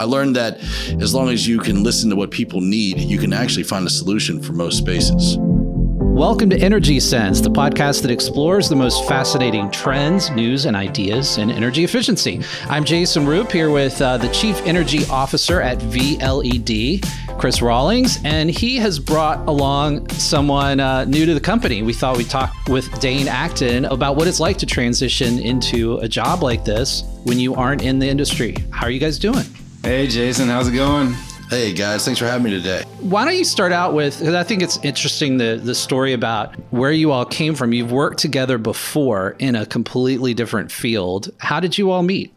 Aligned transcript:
I 0.00 0.04
learned 0.04 0.34
that 0.36 0.58
as 1.02 1.12
long 1.12 1.28
as 1.28 1.46
you 1.46 1.58
can 1.58 1.82
listen 1.82 2.08
to 2.08 2.16
what 2.16 2.30
people 2.30 2.62
need, 2.62 2.98
you 3.00 3.18
can 3.18 3.34
actually 3.34 3.64
find 3.64 3.86
a 3.86 3.90
solution 3.90 4.42
for 4.42 4.54
most 4.54 4.78
spaces. 4.78 5.36
Welcome 5.38 6.48
to 6.50 6.58
Energy 6.58 6.98
Sense, 7.00 7.42
the 7.42 7.50
podcast 7.50 8.00
that 8.00 8.10
explores 8.10 8.70
the 8.70 8.76
most 8.76 9.06
fascinating 9.06 9.70
trends, 9.70 10.30
news, 10.30 10.64
and 10.64 10.74
ideas 10.74 11.36
in 11.36 11.50
energy 11.50 11.84
efficiency. 11.84 12.40
I'm 12.70 12.82
Jason 12.82 13.26
Roop 13.26 13.52
here 13.52 13.70
with 13.70 14.00
uh, 14.00 14.16
the 14.16 14.30
Chief 14.30 14.58
Energy 14.64 15.04
Officer 15.10 15.60
at 15.60 15.76
VLED, 15.80 17.06
Chris 17.38 17.60
Rawlings, 17.60 18.20
and 18.24 18.50
he 18.50 18.76
has 18.76 18.98
brought 18.98 19.46
along 19.48 20.08
someone 20.08 20.80
uh, 20.80 21.04
new 21.04 21.26
to 21.26 21.34
the 21.34 21.40
company. 21.40 21.82
We 21.82 21.92
thought 21.92 22.16
we'd 22.16 22.30
talk 22.30 22.54
with 22.68 22.90
Dane 23.00 23.28
Acton 23.28 23.84
about 23.84 24.16
what 24.16 24.26
it's 24.28 24.40
like 24.40 24.56
to 24.58 24.66
transition 24.66 25.38
into 25.38 25.98
a 25.98 26.08
job 26.08 26.42
like 26.42 26.64
this 26.64 27.04
when 27.24 27.38
you 27.38 27.54
aren't 27.54 27.82
in 27.82 27.98
the 27.98 28.08
industry. 28.08 28.56
How 28.70 28.86
are 28.86 28.90
you 28.90 28.98
guys 28.98 29.18
doing? 29.18 29.44
Hey, 29.82 30.06
Jason, 30.06 30.48
how's 30.48 30.68
it 30.68 30.72
going? 30.72 31.14
Hey 31.48 31.72
guys, 31.72 32.04
thanks 32.04 32.20
for 32.20 32.26
having 32.26 32.44
me 32.44 32.50
today. 32.50 32.84
Why 33.00 33.24
don't 33.24 33.36
you 33.36 33.44
start 33.44 33.72
out 33.72 33.94
with? 33.94 34.18
Because 34.18 34.34
I 34.34 34.44
think 34.44 34.62
it's 34.62 34.78
interesting 34.84 35.38
the 35.38 35.58
the 35.60 35.74
story 35.74 36.12
about 36.12 36.54
where 36.70 36.92
you 36.92 37.10
all 37.12 37.24
came 37.24 37.54
from. 37.54 37.72
You've 37.72 37.90
worked 37.90 38.18
together 38.18 38.58
before 38.58 39.36
in 39.38 39.56
a 39.56 39.64
completely 39.64 40.34
different 40.34 40.70
field. 40.70 41.30
How 41.38 41.60
did 41.60 41.78
you 41.78 41.90
all 41.90 42.02
meet? 42.02 42.32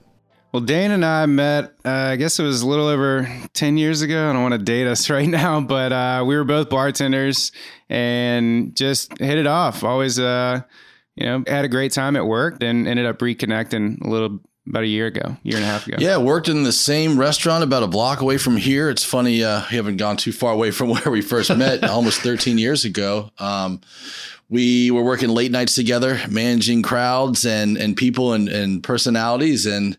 Well, 0.53 0.61
Dane 0.61 0.91
and 0.91 1.03
I 1.03 1.25
met, 1.25 1.73
uh, 1.83 1.89
I 1.89 2.15
guess 2.15 2.39
it 2.39 2.43
was 2.43 2.61
a 2.61 2.67
little 2.67 2.87
over 2.87 3.27
10 3.53 3.75
years 3.77 4.01
ago. 4.01 4.29
I 4.29 4.33
don't 4.33 4.41
want 4.41 4.53
to 4.53 4.59
date 4.59 4.87
us 4.87 5.09
right 5.09 5.27
now, 5.27 5.59
but 5.59 5.91
uh, 5.91 6.23
we 6.25 6.37
were 6.37 6.43
both 6.45 6.69
bartenders 6.69 7.51
and 7.89 8.75
just 8.75 9.17
hit 9.19 9.37
it 9.37 9.47
off. 9.47 9.83
Always, 9.83 10.17
uh, 10.17 10.61
you 11.15 11.25
know, 11.25 11.43
had 11.45 11.65
a 11.65 11.69
great 11.69 11.91
time 11.91 12.15
at 12.15 12.25
work 12.25 12.59
Then 12.59 12.87
ended 12.87 13.05
up 13.05 13.19
reconnecting 13.19 14.03
a 14.03 14.07
little 14.07 14.39
about 14.67 14.83
a 14.83 14.87
year 14.87 15.07
ago, 15.07 15.37
year 15.43 15.57
and 15.57 15.65
a 15.65 15.67
half 15.67 15.87
ago. 15.87 15.97
Yeah, 15.99 16.17
worked 16.17 16.47
in 16.47 16.63
the 16.63 16.71
same 16.71 17.19
restaurant 17.19 17.63
about 17.63 17.83
a 17.83 17.87
block 17.87 18.21
away 18.21 18.37
from 18.37 18.57
here. 18.57 18.89
It's 18.89 19.03
funny, 19.03 19.43
uh, 19.43 19.63
we 19.69 19.75
haven't 19.75 19.97
gone 19.97 20.17
too 20.17 20.31
far 20.31 20.53
away 20.53 20.71
from 20.71 20.89
where 20.91 21.09
we 21.11 21.21
first 21.21 21.55
met 21.55 21.83
almost 21.89 22.21
13 22.21 22.57
years 22.57 22.85
ago. 22.85 23.31
Um, 23.39 23.81
we 24.49 24.91
were 24.91 25.03
working 25.03 25.29
late 25.29 25.51
nights 25.51 25.73
together, 25.73 26.19
managing 26.29 26.83
crowds 26.83 27.45
and 27.45 27.77
and 27.77 27.97
people 27.97 28.33
and, 28.33 28.47
and 28.49 28.83
personalities, 28.83 29.65
and 29.65 29.97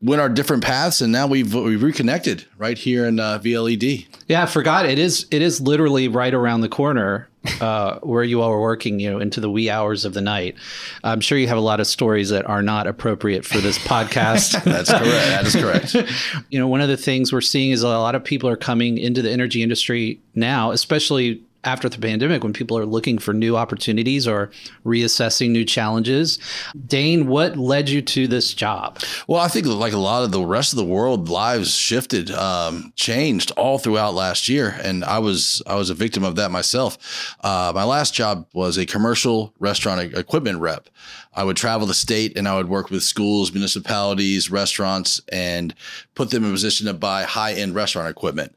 went 0.00 0.20
our 0.20 0.28
different 0.28 0.64
paths. 0.64 1.00
And 1.00 1.12
now 1.12 1.26
we've 1.26 1.54
we've 1.54 1.82
reconnected 1.82 2.44
right 2.58 2.76
here 2.76 3.06
in 3.06 3.20
uh, 3.20 3.38
VLED. 3.38 4.06
Yeah, 4.28 4.42
I 4.42 4.46
forgot 4.46 4.86
it 4.86 4.98
is 4.98 5.26
it 5.30 5.40
is 5.40 5.60
literally 5.60 6.08
right 6.08 6.34
around 6.34 6.62
the 6.62 6.68
corner 6.68 7.28
uh, 7.60 7.98
where 8.00 8.24
you 8.24 8.40
all 8.40 8.50
were 8.50 8.60
working, 8.60 9.00
you 9.00 9.10
know, 9.10 9.18
into 9.18 9.40
the 9.40 9.50
wee 9.50 9.68
hours 9.68 10.04
of 10.04 10.14
the 10.14 10.20
night. 10.20 10.54
I'm 11.02 11.20
sure 11.20 11.38
you 11.38 11.48
have 11.48 11.58
a 11.58 11.62
lot 11.62 11.80
of 11.80 11.86
stories 11.86 12.30
that 12.30 12.46
are 12.46 12.62
not 12.62 12.86
appropriate 12.86 13.44
for 13.44 13.58
this 13.58 13.78
podcast. 13.78 14.62
That's 14.64 14.90
correct. 14.90 15.04
That 15.04 15.46
is 15.46 15.56
correct. 15.56 15.96
you 16.50 16.58
know, 16.58 16.68
one 16.68 16.80
of 16.80 16.88
the 16.88 16.96
things 16.96 17.32
we're 17.32 17.40
seeing 17.40 17.70
is 17.70 17.82
a 17.82 17.88
lot 17.88 18.14
of 18.14 18.22
people 18.24 18.48
are 18.48 18.56
coming 18.56 18.98
into 18.98 19.22
the 19.22 19.30
energy 19.30 19.62
industry 19.62 20.20
now, 20.34 20.70
especially 20.70 21.42
after 21.64 21.88
the 21.88 21.98
pandemic 21.98 22.42
when 22.42 22.52
people 22.52 22.76
are 22.76 22.86
looking 22.86 23.18
for 23.18 23.32
new 23.32 23.56
opportunities 23.56 24.26
or 24.26 24.50
reassessing 24.84 25.50
new 25.50 25.64
challenges. 25.64 26.38
Dane, 26.86 27.26
what 27.26 27.56
led 27.56 27.88
you 27.88 28.02
to 28.02 28.26
this 28.26 28.52
job? 28.54 28.98
Well, 29.26 29.40
I 29.40 29.48
think 29.48 29.66
like 29.66 29.92
a 29.92 29.98
lot 29.98 30.24
of 30.24 30.32
the 30.32 30.44
rest 30.44 30.72
of 30.72 30.76
the 30.78 30.84
world, 30.84 31.28
lives 31.28 31.74
shifted, 31.74 32.30
um, 32.30 32.92
changed 32.96 33.52
all 33.52 33.78
throughout 33.78 34.14
last 34.14 34.48
year, 34.48 34.76
and 34.82 35.04
I 35.04 35.18
was 35.18 35.62
I 35.66 35.76
was 35.76 35.90
a 35.90 35.94
victim 35.94 36.24
of 36.24 36.36
that 36.36 36.50
myself. 36.50 37.36
Uh, 37.40 37.72
my 37.74 37.84
last 37.84 38.14
job 38.14 38.46
was 38.52 38.76
a 38.76 38.86
commercial 38.86 39.54
restaurant 39.58 40.14
equipment 40.14 40.58
rep. 40.58 40.88
I 41.34 41.44
would 41.44 41.56
travel 41.56 41.86
the 41.86 41.94
state 41.94 42.36
and 42.36 42.46
I 42.46 42.56
would 42.56 42.68
work 42.68 42.90
with 42.90 43.02
schools, 43.02 43.52
municipalities, 43.52 44.50
restaurants, 44.50 45.20
and 45.30 45.74
put 46.14 46.30
them 46.30 46.44
in 46.44 46.50
a 46.50 46.52
position 46.52 46.86
to 46.86 46.94
buy 46.94 47.22
high 47.22 47.54
end 47.54 47.74
restaurant 47.74 48.08
equipment. 48.08 48.54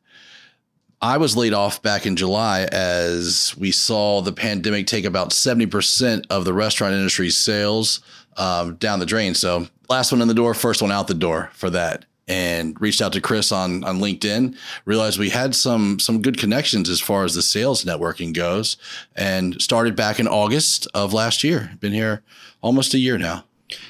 I 1.05 1.17
was 1.17 1.37
laid 1.37 1.53
off 1.53 1.83
back 1.83 2.07
in 2.07 2.15
July 2.15 2.63
as 2.71 3.55
we 3.59 3.71
saw 3.71 4.21
the 4.21 4.31
pandemic 4.31 4.87
take 4.87 5.05
about 5.05 5.29
70% 5.29 6.25
of 6.31 6.45
the 6.45 6.53
restaurant 6.53 6.95
industry's 6.95 7.38
sales 7.38 7.99
um, 8.38 8.73
down 8.77 8.97
the 8.97 9.05
drain. 9.05 9.35
So, 9.35 9.67
last 9.88 10.11
one 10.11 10.19
in 10.23 10.27
the 10.27 10.33
door, 10.33 10.55
first 10.55 10.81
one 10.81 10.91
out 10.91 11.07
the 11.07 11.13
door 11.13 11.51
for 11.53 11.69
that. 11.69 12.05
And 12.27 12.75
reached 12.81 13.03
out 13.03 13.13
to 13.13 13.21
Chris 13.21 13.51
on 13.51 13.83
on 13.83 13.99
LinkedIn. 13.99 14.57
Realized 14.85 15.19
we 15.19 15.29
had 15.29 15.53
some 15.53 15.99
some 15.99 16.23
good 16.23 16.39
connections 16.39 16.89
as 16.89 16.99
far 16.99 17.23
as 17.23 17.35
the 17.35 17.44
sales 17.44 17.85
networking 17.85 18.33
goes, 18.33 18.75
and 19.15 19.61
started 19.61 19.95
back 19.95 20.19
in 20.19 20.27
August 20.27 20.88
of 20.95 21.13
last 21.13 21.44
year. 21.44 21.73
Been 21.79 21.94
here 21.94 22.23
almost 22.63 22.95
a 22.95 22.97
year 22.97 23.19
now. 23.19 23.44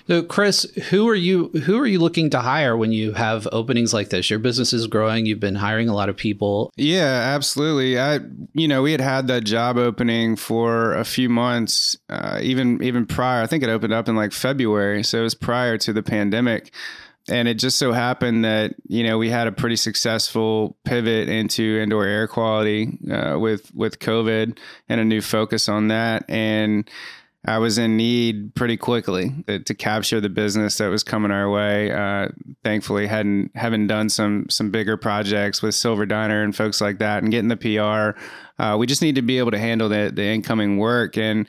So, 0.07 0.23
Chris, 0.23 0.63
who 0.89 1.07
are 1.09 1.15
you? 1.15 1.49
Who 1.49 1.77
are 1.79 1.85
you 1.85 1.99
looking 1.99 2.29
to 2.29 2.39
hire 2.39 2.77
when 2.77 2.91
you 2.91 3.13
have 3.13 3.47
openings 3.51 3.93
like 3.93 4.09
this? 4.09 4.29
Your 4.29 4.39
business 4.39 4.71
is 4.71 4.87
growing. 4.87 5.25
You've 5.25 5.39
been 5.39 5.55
hiring 5.55 5.89
a 5.89 5.93
lot 5.93 6.09
of 6.09 6.15
people. 6.15 6.71
Yeah, 6.77 7.33
absolutely. 7.35 7.99
I, 7.99 8.19
you 8.53 8.67
know, 8.67 8.81
we 8.81 8.91
had 8.91 9.01
had 9.01 9.27
that 9.27 9.43
job 9.43 9.77
opening 9.77 10.35
for 10.37 10.93
a 10.93 11.03
few 11.03 11.27
months, 11.27 11.97
uh, 12.09 12.39
even 12.41 12.81
even 12.83 13.05
prior. 13.05 13.43
I 13.43 13.47
think 13.47 13.63
it 13.63 13.69
opened 13.69 13.93
up 13.93 14.07
in 14.07 14.15
like 14.15 14.31
February, 14.31 15.03
so 15.03 15.19
it 15.19 15.23
was 15.23 15.35
prior 15.35 15.77
to 15.79 15.93
the 15.93 16.03
pandemic. 16.03 16.73
And 17.27 17.47
it 17.47 17.55
just 17.55 17.79
so 17.79 17.91
happened 17.91 18.45
that 18.45 18.75
you 18.87 19.03
know 19.03 19.17
we 19.17 19.29
had 19.29 19.47
a 19.47 19.51
pretty 19.51 19.75
successful 19.75 20.77
pivot 20.85 21.27
into 21.27 21.79
indoor 21.81 22.05
air 22.05 22.27
quality 22.27 22.97
uh, 23.11 23.37
with 23.39 23.73
with 23.73 23.99
COVID 23.99 24.57
and 24.87 25.01
a 25.01 25.05
new 25.05 25.21
focus 25.21 25.67
on 25.67 25.87
that 25.89 26.23
and 26.29 26.89
I 27.47 27.59
was 27.59 27.77
in 27.77 27.95
need 27.95 28.55
pretty 28.55 28.77
quickly 28.77 29.31
to, 29.47 29.59
to, 29.59 29.73
capture 29.75 30.19
the 30.19 30.29
business 30.29 30.77
that 30.79 30.87
was 30.87 31.03
coming 31.03 31.31
our 31.31 31.49
way. 31.49 31.91
Uh, 31.91 32.29
thankfully, 32.63 33.07
hadn't 33.07 33.55
haven't 33.55 33.87
done 33.87 34.09
some 34.09 34.47
some 34.49 34.71
bigger 34.71 34.97
projects 34.97 35.61
with 35.61 35.75
Silver 35.75 36.05
Diner 36.05 36.41
and 36.43 36.55
folks 36.55 36.81
like 36.81 36.97
that, 36.99 37.21
and 37.21 37.31
getting 37.31 37.49
the 37.49 37.57
PR. 37.57 38.19
Uh, 38.57 38.77
we 38.77 38.87
just 38.87 39.01
need 39.01 39.15
to 39.15 39.21
be 39.21 39.37
able 39.37 39.51
to 39.51 39.59
handle 39.59 39.89
the 39.89 40.11
the 40.13 40.23
incoming 40.23 40.77
work. 40.77 41.17
And 41.17 41.47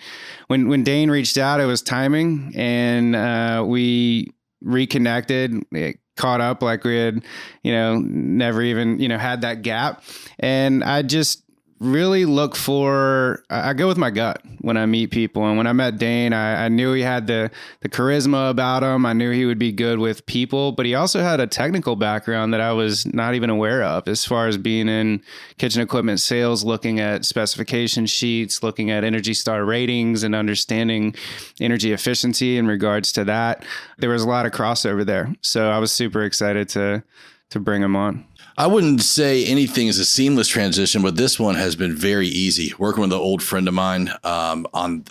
when 0.48 0.68
when 0.68 0.84
Dane 0.84 1.10
reached 1.10 1.38
out, 1.38 1.60
it 1.60 1.66
was 1.66 1.80
timing, 1.82 2.52
and 2.54 3.16
uh, 3.16 3.64
we 3.66 4.34
reconnected. 4.60 5.62
It 5.72 5.98
caught 6.16 6.40
up 6.40 6.62
like 6.62 6.84
we 6.84 6.96
had, 6.96 7.24
you 7.62 7.72
know, 7.72 7.98
never 7.98 8.62
even 8.62 9.00
you 9.00 9.08
know 9.08 9.18
had 9.18 9.42
that 9.42 9.62
gap. 9.62 10.02
And 10.38 10.84
I 10.84 11.02
just 11.02 11.42
really 11.78 12.24
look 12.24 12.56
for 12.56 13.42
I 13.50 13.74
go 13.74 13.86
with 13.86 13.98
my 13.98 14.10
gut 14.10 14.40
when 14.60 14.76
I 14.76 14.86
meet 14.86 15.10
people. 15.10 15.46
And 15.46 15.58
when 15.58 15.66
I 15.66 15.72
met 15.72 15.98
Dane, 15.98 16.32
I, 16.32 16.64
I, 16.64 16.68
knew 16.68 16.94
he 16.94 17.02
had 17.02 17.26
the 17.26 17.50
the 17.80 17.88
charisma 17.88 18.50
about 18.50 18.82
him. 18.82 19.04
I 19.04 19.12
knew 19.12 19.30
he 19.30 19.44
would 19.44 19.58
be 19.58 19.72
good 19.72 19.98
with 19.98 20.24
people, 20.26 20.72
but 20.72 20.86
he 20.86 20.94
also 20.94 21.20
had 21.20 21.38
a 21.38 21.46
technical 21.46 21.94
background 21.94 22.54
that 22.54 22.60
I 22.60 22.72
was 22.72 23.04
not 23.06 23.34
even 23.34 23.50
aware 23.50 23.82
of 23.82 24.08
as 24.08 24.24
far 24.24 24.48
as 24.48 24.56
being 24.56 24.88
in 24.88 25.22
kitchen 25.58 25.82
equipment 25.82 26.20
sales, 26.20 26.64
looking 26.64 26.98
at 26.98 27.24
specification 27.24 28.06
sheets, 28.06 28.62
looking 28.62 28.90
at 28.90 29.04
Energy 29.04 29.34
Star 29.34 29.64
ratings 29.64 30.22
and 30.22 30.34
understanding 30.34 31.14
energy 31.60 31.92
efficiency 31.92 32.56
in 32.56 32.66
regards 32.66 33.12
to 33.12 33.24
that. 33.24 33.64
There 33.98 34.10
was 34.10 34.22
a 34.22 34.28
lot 34.28 34.46
of 34.46 34.52
crossover 34.52 35.04
there. 35.04 35.34
So 35.42 35.70
I 35.70 35.78
was 35.78 35.92
super 35.92 36.22
excited 36.22 36.68
to 36.70 37.02
to 37.50 37.60
bring 37.60 37.82
him 37.82 37.94
on. 37.94 38.24
I 38.58 38.66
wouldn't 38.66 39.02
say 39.02 39.44
anything 39.44 39.88
is 39.88 39.98
a 39.98 40.04
seamless 40.04 40.48
transition, 40.48 41.02
but 41.02 41.16
this 41.16 41.38
one 41.38 41.56
has 41.56 41.76
been 41.76 41.94
very 41.94 42.26
easy. 42.26 42.72
Working 42.78 43.02
with 43.02 43.12
an 43.12 43.18
old 43.18 43.42
friend 43.42 43.68
of 43.68 43.74
mine 43.74 44.10
um, 44.24 44.66
on 44.72 45.04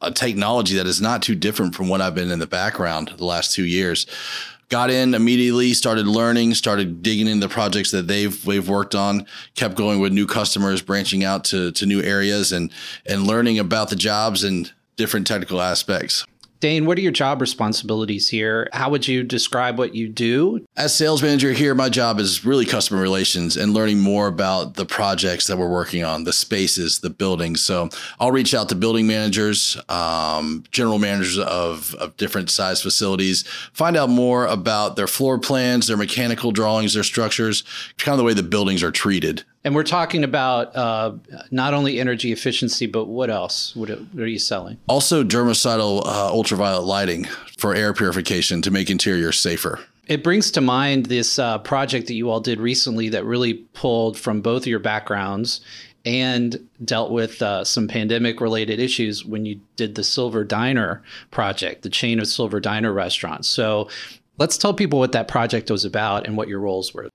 a 0.00 0.12
technology 0.12 0.76
that 0.76 0.86
is 0.86 1.00
not 1.00 1.20
too 1.20 1.34
different 1.34 1.74
from 1.74 1.88
what 1.88 2.00
I've 2.00 2.14
been 2.14 2.30
in 2.30 2.38
the 2.38 2.46
background 2.46 3.12
the 3.16 3.24
last 3.24 3.54
two 3.54 3.64
years. 3.64 4.06
Got 4.68 4.90
in 4.90 5.14
immediately, 5.14 5.74
started 5.74 6.06
learning, 6.06 6.54
started 6.54 7.02
digging 7.02 7.26
into 7.26 7.48
the 7.48 7.52
projects 7.52 7.90
that 7.90 8.06
they've 8.06 8.42
they've 8.44 8.68
worked 8.68 8.94
on, 8.94 9.26
kept 9.56 9.74
going 9.74 9.98
with 9.98 10.12
new 10.12 10.26
customers, 10.26 10.80
branching 10.80 11.24
out 11.24 11.44
to 11.46 11.72
to 11.72 11.84
new 11.84 12.00
areas 12.00 12.52
and 12.52 12.70
and 13.04 13.26
learning 13.26 13.58
about 13.58 13.90
the 13.90 13.96
jobs 13.96 14.44
and 14.44 14.72
different 14.96 15.26
technical 15.26 15.60
aspects. 15.60 16.24
Dane, 16.62 16.86
what 16.86 16.96
are 16.96 17.00
your 17.00 17.10
job 17.10 17.40
responsibilities 17.40 18.28
here? 18.28 18.68
How 18.72 18.88
would 18.88 19.08
you 19.08 19.24
describe 19.24 19.78
what 19.78 19.96
you 19.96 20.08
do? 20.08 20.64
As 20.74 20.96
sales 20.96 21.22
manager 21.22 21.52
here, 21.52 21.74
my 21.74 21.90
job 21.90 22.18
is 22.18 22.46
really 22.46 22.64
customer 22.64 23.02
relations 23.02 23.58
and 23.58 23.74
learning 23.74 24.00
more 24.00 24.26
about 24.26 24.74
the 24.74 24.86
projects 24.86 25.46
that 25.46 25.58
we're 25.58 25.68
working 25.68 26.02
on, 26.02 26.24
the 26.24 26.32
spaces, 26.32 27.00
the 27.00 27.10
buildings. 27.10 27.62
So 27.62 27.90
I'll 28.18 28.32
reach 28.32 28.54
out 28.54 28.70
to 28.70 28.74
building 28.74 29.06
managers, 29.06 29.76
um, 29.90 30.64
general 30.70 30.98
managers 30.98 31.38
of, 31.38 31.94
of 31.96 32.16
different 32.16 32.48
size 32.48 32.80
facilities, 32.80 33.42
find 33.74 33.98
out 33.98 34.08
more 34.08 34.46
about 34.46 34.96
their 34.96 35.06
floor 35.06 35.38
plans, 35.38 35.88
their 35.88 35.98
mechanical 35.98 36.52
drawings, 36.52 36.94
their 36.94 37.02
structures, 37.02 37.64
kind 37.98 38.14
of 38.14 38.18
the 38.18 38.24
way 38.24 38.32
the 38.32 38.42
buildings 38.42 38.82
are 38.82 38.90
treated. 38.90 39.44
And 39.64 39.74
we're 39.74 39.82
talking 39.82 40.24
about 40.24 40.74
uh, 40.74 41.12
not 41.50 41.74
only 41.74 42.00
energy 42.00 42.32
efficiency, 42.32 42.86
but 42.86 43.04
what 43.04 43.28
else? 43.28 43.76
What, 43.76 43.90
are 43.90 44.26
you 44.26 44.38
selling? 44.38 44.78
Also, 44.86 45.22
germicidal 45.22 46.06
uh, 46.06 46.28
ultraviolet 46.32 46.84
lighting 46.84 47.24
for 47.58 47.74
air 47.74 47.92
purification 47.92 48.62
to 48.62 48.70
make 48.70 48.88
interiors 48.88 49.38
safer. 49.38 49.78
It 50.12 50.22
brings 50.22 50.50
to 50.50 50.60
mind 50.60 51.06
this 51.06 51.38
uh, 51.38 51.56
project 51.60 52.06
that 52.08 52.12
you 52.12 52.28
all 52.28 52.40
did 52.40 52.60
recently 52.60 53.08
that 53.08 53.24
really 53.24 53.54
pulled 53.72 54.18
from 54.18 54.42
both 54.42 54.64
of 54.64 54.66
your 54.66 54.78
backgrounds 54.78 55.62
and 56.04 56.68
dealt 56.84 57.10
with 57.12 57.40
uh, 57.40 57.64
some 57.64 57.88
pandemic 57.88 58.38
related 58.38 58.78
issues 58.78 59.24
when 59.24 59.46
you 59.46 59.58
did 59.76 59.94
the 59.94 60.04
Silver 60.04 60.44
Diner 60.44 61.02
project, 61.30 61.80
the 61.80 61.88
chain 61.88 62.20
of 62.20 62.26
Silver 62.26 62.60
Diner 62.60 62.92
restaurants. 62.92 63.48
So 63.48 63.88
let's 64.36 64.58
tell 64.58 64.74
people 64.74 64.98
what 64.98 65.12
that 65.12 65.28
project 65.28 65.70
was 65.70 65.86
about 65.86 66.26
and 66.26 66.36
what 66.36 66.46
your 66.46 66.60
roles 66.60 66.92
were. 66.92 67.08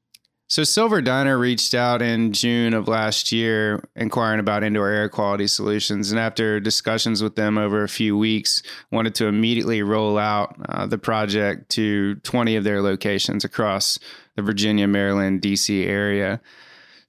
So 0.50 0.64
Silver 0.64 1.02
Diner 1.02 1.38
reached 1.38 1.74
out 1.74 2.02
in 2.02 2.32
June 2.32 2.74
of 2.74 2.88
last 2.88 3.34
year 3.34 3.84
inquiring 3.98 4.40
about 4.40 4.64
indoor 4.64 4.88
air 4.88 5.10
quality 5.10 5.46
solutions 5.46 6.10
and 6.10 6.20
after 6.20 6.62
discussions 6.62 7.22
with 7.22 7.36
them 7.36 7.58
over 7.58 7.84
a 7.84 7.90
few 7.90 8.18
weeks 8.18 8.64
wanted 8.90 9.14
to 9.16 9.28
immediately 9.28 9.82
roll 9.82 10.18
out 10.18 10.56
uh, 10.70 10.88
the 10.88 10.98
project 10.98 11.70
to 11.72 12.16
20 12.16 12.56
of 12.56 12.64
their 12.64 12.82
locations 12.82 13.44
across 13.44 14.00
the 14.38 14.42
Virginia, 14.42 14.88
Maryland, 14.88 15.42
DC 15.42 15.86
area. 15.86 16.40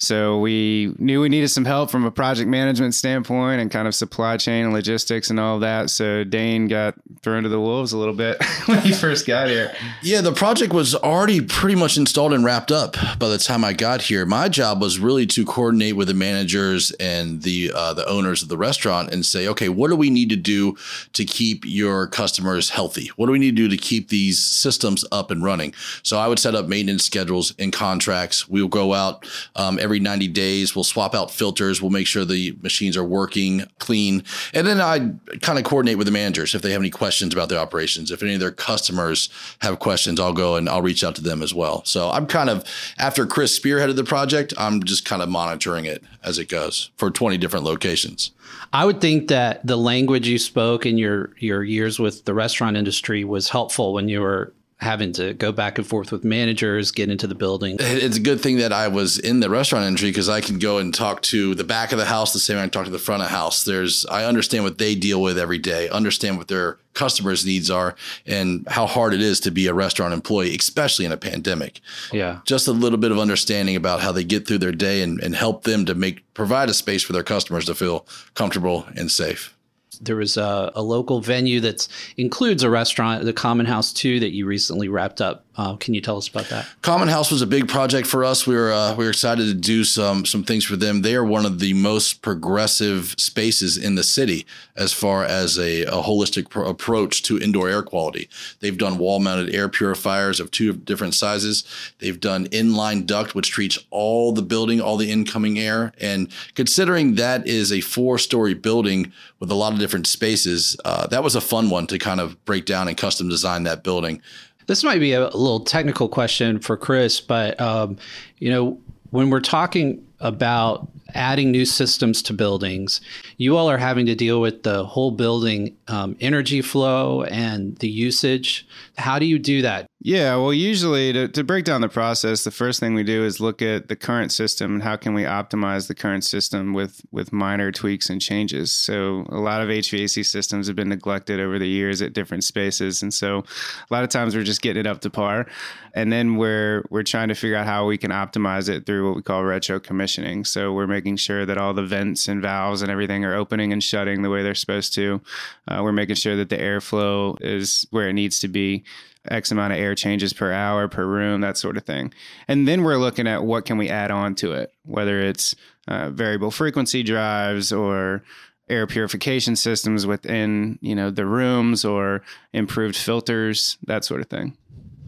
So 0.01 0.39
we 0.39 0.95
knew 0.99 1.21
we 1.21 1.29
needed 1.29 1.49
some 1.49 1.65
help 1.65 1.91
from 1.91 2.05
a 2.05 2.11
project 2.11 2.49
management 2.49 2.95
standpoint 2.95 3.61
and 3.61 3.69
kind 3.69 3.89
of 3.89 3.95
supply 3.97 4.37
chain 4.37 4.65
and 4.65 4.73
logistics 4.73 5.29
and 5.29 5.41
all 5.41 5.59
that. 5.59 5.91
So 5.91 6.23
Dane 6.23 6.69
got 6.69 6.95
thrown 7.23 7.43
to 7.43 7.49
the 7.49 7.59
wolves 7.59 7.93
a 7.93 7.99
little 7.99 8.15
bit 8.15 8.43
when 8.67 8.79
he 8.81 8.93
first 8.93 9.27
got 9.27 9.49
here. 9.49 9.75
Yeah, 10.03 10.21
the 10.21 10.33
project 10.33 10.73
was 10.73 10.95
already 10.95 11.41
pretty 11.41 11.75
much 11.75 11.97
installed 11.97 12.33
and 12.33 12.45
wrapped 12.45 12.71
up 12.71 12.97
by 13.19 13.29
the 13.29 13.39
time 13.39 13.65
I 13.65 13.73
got 13.73 14.03
here. 14.03 14.25
My 14.25 14.49
job 14.49 14.81
was 14.81 15.01
really 15.01 15.27
to 15.27 15.45
coordinate 15.45 15.97
with 15.97 16.07
the 16.07 16.15
managers 16.15 16.93
and 16.93 17.43
the 17.43 17.73
uh, 17.75 17.93
the 17.93 18.07
owners 18.09 18.43
of 18.43 18.49
the 18.49 18.57
restaurant 18.57 19.13
and 19.13 19.27
say, 19.27 19.49
okay, 19.49 19.69
what 19.69 19.89
do 19.89 19.97
we 19.97 20.11
need 20.11 20.31
to 20.31 20.37
do 20.37 20.77
to 21.15 21.25
keep 21.25 21.65
your 21.65 22.07
customers 22.07 22.71
healthy? 22.71 23.09
What 23.17 23.27
do 23.27 23.33
we 23.33 23.41
need 23.41 23.57
to 23.57 23.69
do 23.69 23.69
to 23.69 23.77
keep 23.77 24.11
these 24.11 24.41
systems 24.41 25.05
up 25.11 25.33
and 25.33 25.43
running? 25.43 25.75
So 26.05 26.19
I 26.19 26.29
would 26.29 26.39
set 26.39 26.55
up 26.55 26.67
maintenance 26.69 27.05
schedules 27.05 27.53
and 27.59 27.73
contracts. 27.73 28.49
We'll 28.49 28.69
go 28.69 28.95
out 28.95 29.27
um, 29.57 29.79
every 29.89 30.01
90 30.01 30.29
days. 30.29 30.75
We'll 30.75 30.85
swap 30.85 31.15
out 31.15 31.31
filters. 31.31 31.81
We'll 31.81 31.91
make 31.91 32.07
sure 32.07 32.27
the 32.27 32.55
machines 32.61 32.95
are 32.95 33.05
working 33.05 33.65
clean. 33.79 34.23
And 34.53 34.67
then 34.67 34.83
I 34.83 35.15
kind 35.41 35.59
of 35.59 35.65
coordinate 35.65 35.97
with 35.97 36.07
the 36.07 36.13
managers 36.13 36.55
if 36.55 36.61
they 36.61 36.73
have 36.73 36.83
any 36.83 36.91
questions 36.91 37.33
about 37.33 37.49
their 37.49 37.59
operations. 37.59 38.11
If 38.11 38.23
any 38.23 38.35
of 38.35 38.41
their 38.41 38.51
customers 38.51 39.31
have 39.61 39.79
questions, 39.79 40.21
I'll 40.21 40.35
go 40.35 40.57
and 40.57 40.69
I'll 40.69 40.83
reach 40.83 41.03
out 41.03 41.15
to 41.15 41.23
them 41.23 41.43
as 41.43 41.55
well. 41.55 41.83
So 41.87 42.11
I'm 42.11 42.27
kind 42.27 42.51
of, 42.51 42.65
after 42.99 43.25
Chris 43.25 43.59
spearheaded 43.59 43.97
the 43.97 44.05
project, 44.05 44.53
I'm 44.59 44.83
just 44.83 45.07
kind 45.07 45.23
of 45.23 45.31
monitoring 45.31 45.87
it 45.87 46.05
as 46.23 46.39
it 46.39 46.51
goes 46.51 46.91
for 46.99 47.11
20 47.11 47.39
different 47.39 47.65
locations. 47.65 48.33
I 48.75 48.85
would 48.85 49.01
think 49.01 49.29
that 49.29 49.67
the 49.67 49.77
language 49.77 50.29
you 50.29 50.39
spoke 50.39 50.85
in 50.85 50.99
your 50.99 51.31
your 51.39 51.63
years 51.65 51.99
with 51.99 52.25
the 52.25 52.35
restaurant 52.35 52.77
industry 52.77 53.25
was 53.25 53.49
helpful 53.49 53.95
when 53.95 54.09
you 54.09 54.21
were 54.21 54.53
having 54.79 55.13
to 55.13 55.35
go 55.35 55.51
back 55.51 55.77
and 55.77 55.87
forth 55.87 56.13
with 56.13 56.25
managers, 56.25 56.93
get 56.93 57.11
into 57.11 57.27
the 57.27 57.35
building. 57.35 57.77
It's 57.81 58.17
a 58.17 58.21
good 58.21 58.41
thing 58.41 58.59
that 58.59 58.73
I 58.73 58.87
was 58.87 59.19
in 59.19 59.41
the 59.41 59.51
restaurant 59.51 59.85
industry 59.85 60.11
because 60.11 60.29
I 60.29 60.41
can 60.41 60.61
go 60.61 60.79
and 60.79 60.95
talk 60.95 61.21
to 61.23 61.57
the 61.57 61.65
back 61.65 61.91
of 61.91 61.99
the 61.99 62.05
house 62.05 62.33
the 62.33 62.39
same 62.39 62.57
way 62.57 62.63
I 62.63 62.65
can 62.65 62.71
talk 62.71 62.85
to 62.85 62.91
the 62.91 62.99
front 62.99 63.23
of 63.23 63.29
the 63.29 63.35
house. 63.35 63.65
There's 63.65 64.07
I 64.07 64.25
understand 64.25 64.63
what 64.63 64.79
they 64.79 64.95
deal 64.95 65.21
with 65.21 65.37
every 65.37 65.59
day, 65.59 65.89
understand 65.89 66.39
what 66.39 66.47
their 66.47 66.79
customers' 66.95 67.45
needs 67.45 67.71
are, 67.71 67.97
and 68.25 68.67
how 68.69 68.87
hard 68.87 69.15
it 69.15 69.21
is 69.21 69.41
to 69.41 69.51
be 69.51 69.67
a 69.67 69.75
restaurant 69.75 70.15
employee, 70.15 70.55
especially 70.55 71.05
in 71.05 71.13
a 71.13 71.17
pandemic. 71.17 71.81
Yeah. 72.13 72.41
Just 72.45 72.69
a 72.69 72.73
little 72.73 72.99
bit 72.99 73.11
of 73.11 73.19
understanding 73.19 73.75
about 73.75 74.01
how 74.01 74.13
they 74.13 74.25
get 74.25 74.47
through 74.47 74.59
their 74.59 74.73
day 74.73 75.03
and, 75.03 75.21
and 75.21 75.35
help 75.35 75.65
them 75.65 75.87
to 75.87 75.95
make 75.95 76.23
provide 76.35 76.69
a 76.69 76.75
space 76.75 77.03
for 77.03 77.13
their 77.13 77.25
customers 77.25 77.65
to 77.67 77.75
feel 77.75 78.07
comfortable 78.35 78.87
and 78.97 79.11
safe 79.11 79.58
there 80.01 80.17
was 80.17 80.37
a, 80.37 80.73
a, 80.75 80.83
local 80.83 81.21
venue 81.21 81.61
that 81.61 81.89
includes 82.17 82.63
a 82.63 82.71
restaurant, 82.71 83.25
the 83.25 83.33
Common 83.33 83.67
House 83.67 83.93
too, 83.93 84.21
that 84.21 84.31
you 84.31 84.47
recently 84.47 84.89
wrapped 84.89 85.21
up. 85.21 85.45
Uh, 85.59 85.75
can 85.75 85.93
you 85.93 86.01
tell 86.01 86.17
us 86.17 86.29
about 86.29 86.49
that? 86.51 86.69
Common 86.83 87.09
House 87.09 87.33
was 87.33 87.43
a 87.43 87.47
big 87.47 87.67
project 87.67 88.07
for 88.07 88.25
us. 88.25 88.47
We 88.47 88.55
were 88.55 88.73
uh, 88.73 88.95
we 88.95 89.05
were 89.05 89.11
excited 89.11 89.47
to 89.47 89.55
do 89.55 89.83
some 89.83 90.25
some 90.25 90.45
things 90.45 90.65
for 90.65 90.77
them. 90.77 91.03
They 91.03 91.17
are 91.17 91.25
one 91.25 91.45
of 91.45 91.59
the 91.59 91.75
most 91.75 92.23
progressive 92.23 93.17
spaces 93.19 93.77
in 93.77 93.97
the 93.97 94.05
city 94.05 94.47
as 94.77 94.93
far 94.93 95.25
as 95.25 95.59
a, 95.59 95.83
a 95.83 96.01
holistic 96.03 96.49
pro- 96.49 96.69
approach 96.69 97.25
to 97.25 97.41
indoor 97.41 97.69
air 97.69 97.83
quality. 97.83 98.29
They've 98.61 98.79
done 98.79 98.99
wall 98.99 99.19
mounted 99.19 99.53
air 99.53 99.69
purifiers 99.69 100.39
of 100.39 100.53
two 100.53 100.73
different 100.73 101.15
sizes. 101.15 101.65
They've 101.99 102.21
done 102.21 102.47
inline 102.51 103.05
duct, 103.05 103.35
which 103.35 103.51
treats 103.51 103.81
all 103.91 104.33
the 104.33 104.43
building, 104.43 104.81
all 104.81 104.97
the 104.97 105.11
incoming 105.11 105.59
air. 105.59 105.93
And 106.01 106.29
considering 106.55 107.17
that 107.17 107.49
is 107.49 107.73
a 107.73 107.81
four 107.81 108.19
story 108.19 108.55
building 108.55 109.13
with 109.41 109.51
a 109.51 109.57
lot 109.57 109.73
of 109.73 109.81
different 109.81 110.07
spaces, 110.07 110.77
uh, 110.85 111.09
that 111.09 111.25
was 111.25 111.35
a 111.35 111.41
fun 111.41 111.69
one 111.69 111.89
to 111.89 111.99
kind 111.99 112.21
of 112.21 112.45
break 112.45 112.65
down 112.65 112.87
and 112.87 112.97
custom 112.97 113.29
design 113.29 113.65
that 113.65 113.83
building. 113.83 114.23
This 114.69 114.85
might 114.85 115.01
be 115.01 115.15
a 115.15 115.25
little 115.25 115.61
technical 115.61 116.09
question 116.09 116.61
for 116.61 116.77
Chris, 116.77 117.21
but 117.21 117.59
um, 117.61 117.97
you 118.39 118.51
know, 118.51 118.79
when 119.11 119.31
we're 119.31 119.41
talking 119.41 120.07
about 120.21 120.87
adding 121.15 121.51
new 121.51 121.65
systems 121.65 122.23
to 122.23 122.33
buildings, 122.33 123.01
you 123.37 123.57
all 123.57 123.71
are 123.71 123.79
having 123.79 124.07
to 124.07 124.15
deal 124.15 124.41
with 124.41 124.63
the 124.63 124.85
whole 124.85 125.11
building 125.11 125.77
um, 125.89 126.17
energy 126.21 126.63
flow 126.63 127.23
and 127.25 127.77
the 127.79 127.89
usage. 127.89 128.67
How 128.97 129.19
do 129.19 129.27
you 129.27 129.39
do 129.39 129.63
that? 129.63 129.89
Yeah, 130.01 130.37
well, 130.37 130.55
usually 130.55 131.13
to, 131.13 131.27
to 131.27 131.43
break 131.43 131.65
down 131.65 131.81
the 131.81 131.89
process, 131.89 132.45
the 132.45 132.53
first 132.53 132.79
thing 132.79 132.95
we 132.95 133.03
do 133.03 133.25
is 133.25 133.41
look 133.41 133.61
at 133.61 133.89
the 133.89 133.97
current 133.97 134.31
system 134.31 134.75
and 134.75 134.83
how 134.83 134.95
can 134.95 135.13
we 135.13 135.25
optimize 135.25 135.89
the 135.89 135.95
current 135.95 136.23
system 136.23 136.73
with 136.73 137.01
with 137.11 137.33
minor 137.33 137.73
tweaks 137.73 138.09
and 138.09 138.21
changes. 138.21 138.71
So 138.71 139.27
a 139.29 139.41
lot 139.41 139.61
of 139.61 139.69
HVAC 139.69 140.25
systems 140.25 140.69
have 140.69 140.77
been 140.77 140.89
neglected 140.89 141.41
over 141.41 141.59
the 141.59 141.67
years 141.67 142.01
at 142.01 142.13
different 142.13 142.45
spaces, 142.45 143.03
and 143.03 143.13
so 143.13 143.39
a 143.39 143.93
lot 143.93 144.05
of 144.05 144.11
times 144.11 144.37
we're 144.37 144.45
just 144.45 144.63
getting 144.63 144.81
it 144.81 144.87
up 144.87 145.01
to 145.01 145.11
par, 145.11 145.47
and 145.95 146.13
then 146.13 146.37
we're 146.37 146.85
we're 146.91 147.03
trying 147.03 147.29
to 147.29 147.35
figure 147.35 147.57
out 147.57 147.67
how 147.67 147.85
we 147.85 147.99
can 147.99 148.13
optimize 148.13 148.69
it 148.69 148.87
through 148.87 149.09
what 149.09 149.17
we 149.17 149.23
call 149.23 149.43
retro 149.43 149.81
commissioning. 149.81 150.45
So 150.45 150.73
we're 150.73 150.87
making 150.87 150.98
sure 151.17 151.47
that 151.47 151.59
all 151.59 151.75
the 151.75 151.85
vents 151.85 152.29
and 152.29 152.43
valves 152.43 152.83
and 152.83 152.91
everything 152.91 153.25
are 153.25 153.35
opening 153.35 153.73
and 153.73 153.83
shutting 153.83 154.23
the 154.23 154.31
way 154.31 154.43
they're 154.43 154.55
supposed 154.55 154.95
to. 154.95 155.21
Uh, 155.67 155.81
we're 155.83 155.93
making 155.93 156.17
sure 156.17 156.37
that 156.37 156.49
the 156.49 156.57
airflow 156.57 157.37
is 157.41 157.87
where 157.91 158.09
it 158.09 158.15
needs 158.15 158.41
to 158.41 158.49
be 158.49 158.85
X 159.31 159.51
amount 159.51 159.73
of 159.73 159.79
air 159.79 159.95
changes 159.95 160.33
per 160.33 160.53
hour 160.53 160.89
per 160.89 161.05
room, 161.07 161.41
that 161.41 161.57
sort 161.57 161.77
of 161.77 161.85
thing. 161.85 162.13
And 162.47 162.67
then 162.67 162.83
we're 162.83 162.97
looking 162.97 163.27
at 163.27 163.45
what 163.45 163.65
can 163.65 163.79
we 163.79 163.89
add 163.89 164.11
on 164.11 164.35
to 164.37 164.53
it, 164.53 164.73
whether 164.85 165.21
it's 165.21 165.55
uh, 165.87 166.11
variable 166.11 166.51
frequency 166.51 167.03
drives 167.03 167.73
or 167.73 168.23
air 168.69 168.87
purification 168.87 169.57
systems 169.57 170.07
within 170.07 170.79
you 170.83 170.95
know 170.95 171.11
the 171.11 171.27
rooms 171.27 171.85
or 171.85 172.23
improved 172.53 172.97
filters, 172.97 173.79
that 173.87 174.05
sort 174.05 174.21
of 174.21 174.29
thing. 174.29 174.57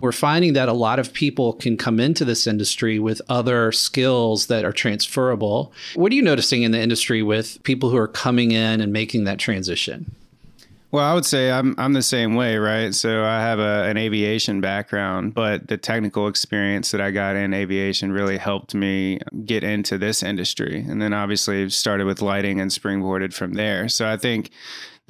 We're 0.01 0.13
finding 0.13 0.55
that 0.55 0.69
a 0.69 0.73
lot 0.73 0.99
of 0.99 1.13
people 1.13 1.53
can 1.53 1.77
come 1.77 2.01
into 2.01 2.25
this 2.25 2.47
industry 2.47 2.99
with 2.99 3.21
other 3.29 3.73
skills 3.73 4.47
that 4.47 4.65
are 4.65 4.73
transferable. 4.73 5.73
What 5.95 6.13
are 6.13 6.15
you 6.15 6.23
noticing 6.23 6.63
in 6.63 6.73
the 6.73 6.81
industry 6.81 7.23
with 7.23 7.63
people 7.63 7.91
who 7.91 7.97
are 7.97 8.09
coming 8.09 8.53
in 8.53 8.81
and 8.81 8.93
making 8.93 9.25
that 9.25 9.39
transition? 9.39 10.15
Well, 10.93 11.05
I 11.05 11.15
would 11.15 11.25
say 11.25 11.53
I'm 11.53 11.77
I'm 11.79 11.93
the 11.93 12.03
same 12.03 12.35
way, 12.35 12.57
right? 12.57 12.93
So 12.93 13.23
I 13.25 13.41
have 13.41 13.61
a, 13.61 13.85
an 13.85 13.97
aviation 13.97 14.61
background, 14.61 15.35
but 15.35 15.69
the 15.69 15.77
technical 15.77 16.27
experience 16.27 16.91
that 16.91 17.01
I 17.01 17.13
got 17.13 17.37
in 17.37 17.55
aviation 17.55 18.11
really 18.11 18.37
helped 18.37 18.75
me 18.75 19.21
get 19.45 19.63
into 19.63 19.99
this 19.99 20.21
industry, 20.25 20.85
and 20.89 21.01
then 21.01 21.13
obviously 21.13 21.71
started 21.71 22.07
with 22.07 22.23
lighting 22.23 22.59
and 22.59 22.73
springboarded 22.73 23.33
from 23.33 23.55
there. 23.55 23.89
So 23.89 24.09
I 24.09 24.17
think 24.17 24.51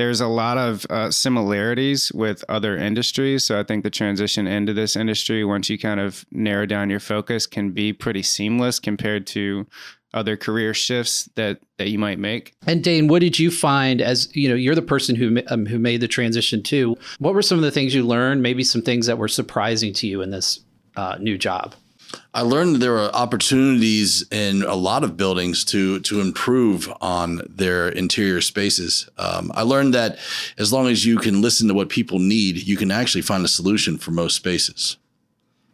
there's 0.01 0.23
a 0.23 0.27
lot 0.27 0.57
of 0.57 0.87
uh, 0.89 1.11
similarities 1.11 2.11
with 2.13 2.43
other 2.49 2.75
industries. 2.75 3.45
So 3.45 3.61
I 3.61 3.65
think 3.65 3.85
the 3.85 3.91
transition 3.91 4.47
into 4.47 4.73
this 4.73 4.97
industry, 4.97 5.45
once 5.45 5.69
you 5.69 5.79
kind 5.79 6.01
of 6.01 6.25
narrow 6.31 6.65
down 6.65 6.89
your 6.89 7.01
focus, 7.01 7.47
can 7.47 7.73
be 7.73 7.93
pretty 7.93 8.23
seamless 8.23 8.79
compared 8.81 9.27
to 9.27 9.67
other 10.15 10.39
career 10.39 10.73
shifts 10.73 11.29
that 11.35 11.61
that 11.77 11.91
you 11.91 11.99
might 11.99 12.19
make. 12.19 12.55
And 12.67 12.83
Dane, 12.83 13.09
what 13.09 13.21
did 13.21 13.39
you 13.39 13.51
find 13.51 14.01
as 14.01 14.35
you 14.35 14.49
know 14.49 14.55
you're 14.55 14.75
the 14.75 14.81
person 14.81 15.17
who 15.17 15.43
um, 15.49 15.67
who 15.67 15.79
made 15.79 16.01
the 16.01 16.09
transition 16.09 16.63
too? 16.63 16.97
What 17.19 17.35
were 17.35 17.43
some 17.43 17.59
of 17.59 17.63
the 17.63 17.71
things 17.71 17.95
you 17.95 18.03
learned? 18.03 18.43
Maybe 18.43 18.65
some 18.65 18.81
things 18.81 19.05
that 19.05 19.19
were 19.19 19.29
surprising 19.29 19.93
to 19.93 20.07
you 20.07 20.23
in 20.23 20.31
this 20.31 20.61
uh, 20.97 21.19
new 21.21 21.37
job. 21.37 21.75
I 22.33 22.43
learned 22.43 22.77
that 22.77 22.79
there 22.79 22.99
are 22.99 23.13
opportunities 23.13 24.25
in 24.31 24.63
a 24.63 24.75
lot 24.75 25.05
of 25.05 25.17
buildings 25.17 25.65
to 25.67 26.01
to 26.01 26.21
improve 26.21 26.93
on 27.01 27.41
their 27.49 27.89
interior 27.89 28.41
spaces. 28.41 29.09
Um, 29.19 29.51
I 29.55 29.63
learned 29.63 29.95
that 29.95 30.19
as 30.59 30.73
long 30.73 30.89
as 30.89 31.05
you 31.05 31.19
can 31.19 31.43
listen 31.43 31.69
to 31.69 31.75
what 31.75 31.89
people 31.89 32.19
need, 32.19 32.57
you 32.57 32.77
can 32.77 32.91
actually 32.91 33.23
find 33.23 33.45
a 33.45 33.49
solution 33.49 33.99
for 33.99 34.11
most 34.11 34.37
spaces. 34.37 34.97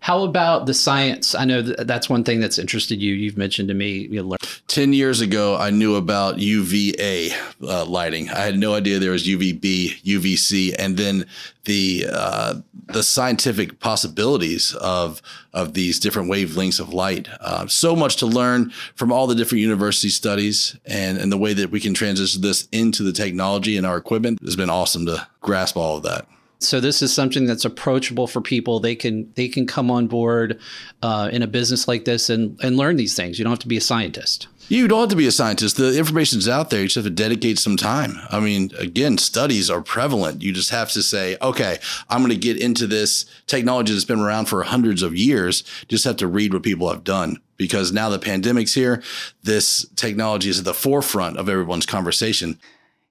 How 0.06 0.22
about 0.22 0.66
the 0.66 0.72
science? 0.72 1.34
I 1.34 1.44
know 1.44 1.62
that 1.62 1.88
that's 1.88 2.08
one 2.08 2.22
thing 2.22 2.38
that's 2.38 2.60
interested 2.60 3.02
you. 3.02 3.12
You've 3.12 3.36
mentioned 3.36 3.66
to 3.66 3.74
me. 3.74 4.06
You 4.06 4.22
know, 4.22 4.36
10 4.68 4.92
years 4.92 5.20
ago, 5.20 5.56
I 5.56 5.70
knew 5.70 5.96
about 5.96 6.38
UVA 6.38 7.30
uh, 7.60 7.84
lighting. 7.86 8.30
I 8.30 8.38
had 8.38 8.56
no 8.56 8.74
idea 8.74 9.00
there 9.00 9.10
was 9.10 9.26
UVB, 9.26 10.02
UVC, 10.02 10.76
and 10.78 10.96
then 10.96 11.26
the 11.64 12.06
uh, 12.08 12.54
the 12.86 13.02
scientific 13.02 13.80
possibilities 13.80 14.76
of 14.76 15.20
of 15.52 15.74
these 15.74 15.98
different 15.98 16.30
wavelengths 16.30 16.78
of 16.78 16.94
light. 16.94 17.28
Uh, 17.40 17.66
so 17.66 17.96
much 17.96 18.14
to 18.18 18.26
learn 18.26 18.70
from 18.94 19.10
all 19.10 19.26
the 19.26 19.34
different 19.34 19.60
university 19.60 20.10
studies 20.10 20.76
and, 20.86 21.18
and 21.18 21.32
the 21.32 21.36
way 21.36 21.52
that 21.52 21.72
we 21.72 21.80
can 21.80 21.94
transition 21.94 22.42
this 22.42 22.68
into 22.70 23.02
the 23.02 23.12
technology 23.12 23.76
and 23.76 23.84
our 23.84 23.96
equipment 23.96 24.38
has 24.44 24.54
been 24.54 24.70
awesome 24.70 25.04
to 25.06 25.26
grasp 25.40 25.76
all 25.76 25.96
of 25.96 26.04
that. 26.04 26.28
So 26.58 26.80
this 26.80 27.02
is 27.02 27.12
something 27.12 27.46
that's 27.46 27.64
approachable 27.64 28.26
for 28.26 28.40
people. 28.40 28.80
They 28.80 28.94
can 28.94 29.30
they 29.34 29.48
can 29.48 29.66
come 29.66 29.90
on 29.90 30.06
board 30.06 30.58
uh, 31.02 31.28
in 31.32 31.42
a 31.42 31.46
business 31.46 31.86
like 31.86 32.04
this 32.04 32.30
and 32.30 32.58
and 32.62 32.76
learn 32.76 32.96
these 32.96 33.14
things. 33.14 33.38
You 33.38 33.44
don't 33.44 33.52
have 33.52 33.58
to 33.60 33.68
be 33.68 33.76
a 33.76 33.82
scientist. 33.82 34.48
You 34.68 34.88
don't 34.88 35.00
have 35.00 35.10
to 35.10 35.16
be 35.16 35.28
a 35.28 35.32
scientist. 35.32 35.76
The 35.76 35.96
information's 35.96 36.48
out 36.48 36.70
there. 36.70 36.80
You 36.80 36.86
just 36.86 36.96
have 36.96 37.04
to 37.04 37.10
dedicate 37.10 37.58
some 37.58 37.76
time. 37.76 38.18
I 38.30 38.40
mean, 38.40 38.72
again, 38.76 39.16
studies 39.16 39.70
are 39.70 39.80
prevalent. 39.80 40.42
You 40.42 40.52
just 40.52 40.70
have 40.70 40.90
to 40.92 41.04
say, 41.04 41.36
okay, 41.40 41.78
I'm 42.08 42.20
going 42.20 42.32
to 42.32 42.36
get 42.36 42.60
into 42.60 42.88
this 42.88 43.26
technology 43.46 43.92
that's 43.92 44.04
been 44.04 44.18
around 44.18 44.46
for 44.46 44.64
hundreds 44.64 45.02
of 45.02 45.14
years. 45.14 45.62
Just 45.86 46.04
have 46.04 46.16
to 46.16 46.26
read 46.26 46.52
what 46.52 46.64
people 46.64 46.90
have 46.90 47.04
done 47.04 47.40
because 47.56 47.92
now 47.92 48.08
the 48.08 48.18
pandemic's 48.18 48.74
here. 48.74 49.04
This 49.44 49.86
technology 49.94 50.50
is 50.50 50.58
at 50.58 50.64
the 50.64 50.74
forefront 50.74 51.36
of 51.36 51.48
everyone's 51.48 51.86
conversation. 51.86 52.58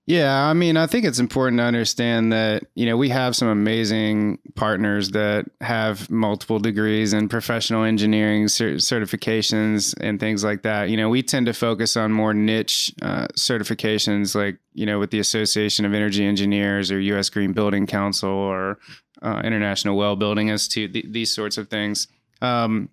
Yeah, 0.08 0.48
I 0.48 0.54
mean, 0.54 0.78
I 0.78 0.86
think 0.86 1.04
it's 1.04 1.18
important 1.18 1.58
to 1.58 1.64
understand 1.64 2.32
that, 2.32 2.64
you 2.76 2.86
know, 2.86 2.96
we 2.96 3.10
have 3.10 3.36
some 3.36 3.48
amazing 3.48 4.38
partners 4.54 5.10
that 5.12 5.46
have 5.62 6.12
multiple 6.12 6.60
degrees 6.60 7.12
and 7.12 7.28
professional 7.28 7.84
engineering 7.84 8.46
certifications 8.46 9.96
and 10.00 10.20
things 10.20 10.44
like 10.44 10.62
that. 10.62 10.92
You 10.92 10.98
know, 10.98 11.10
we 11.10 11.24
tend 11.24 11.48
to 11.48 11.54
focus 11.54 11.98
on 11.98 12.12
more 12.12 12.36
niche 12.36 12.94
uh, 13.02 13.26
certifications 13.36 14.36
like, 14.36 14.60
you 14.74 14.86
know, 14.86 15.00
with 15.00 15.10
the 15.10 15.18
Association 15.18 15.86
of 15.86 15.94
Energy 15.96 16.24
Engineers 16.24 16.92
or 16.92 17.00
US 17.00 17.32
Green 17.32 17.54
Building 17.54 17.88
Council 17.88 18.30
or 18.30 18.78
uh, 19.24 19.42
International 19.44 19.98
Well 19.98 20.16
Building 20.16 20.50
Institute, 20.50 20.94
th- 20.94 21.06
these 21.10 21.34
sorts 21.34 21.58
of 21.58 21.70
things. 21.70 22.08
Um, 22.44 22.90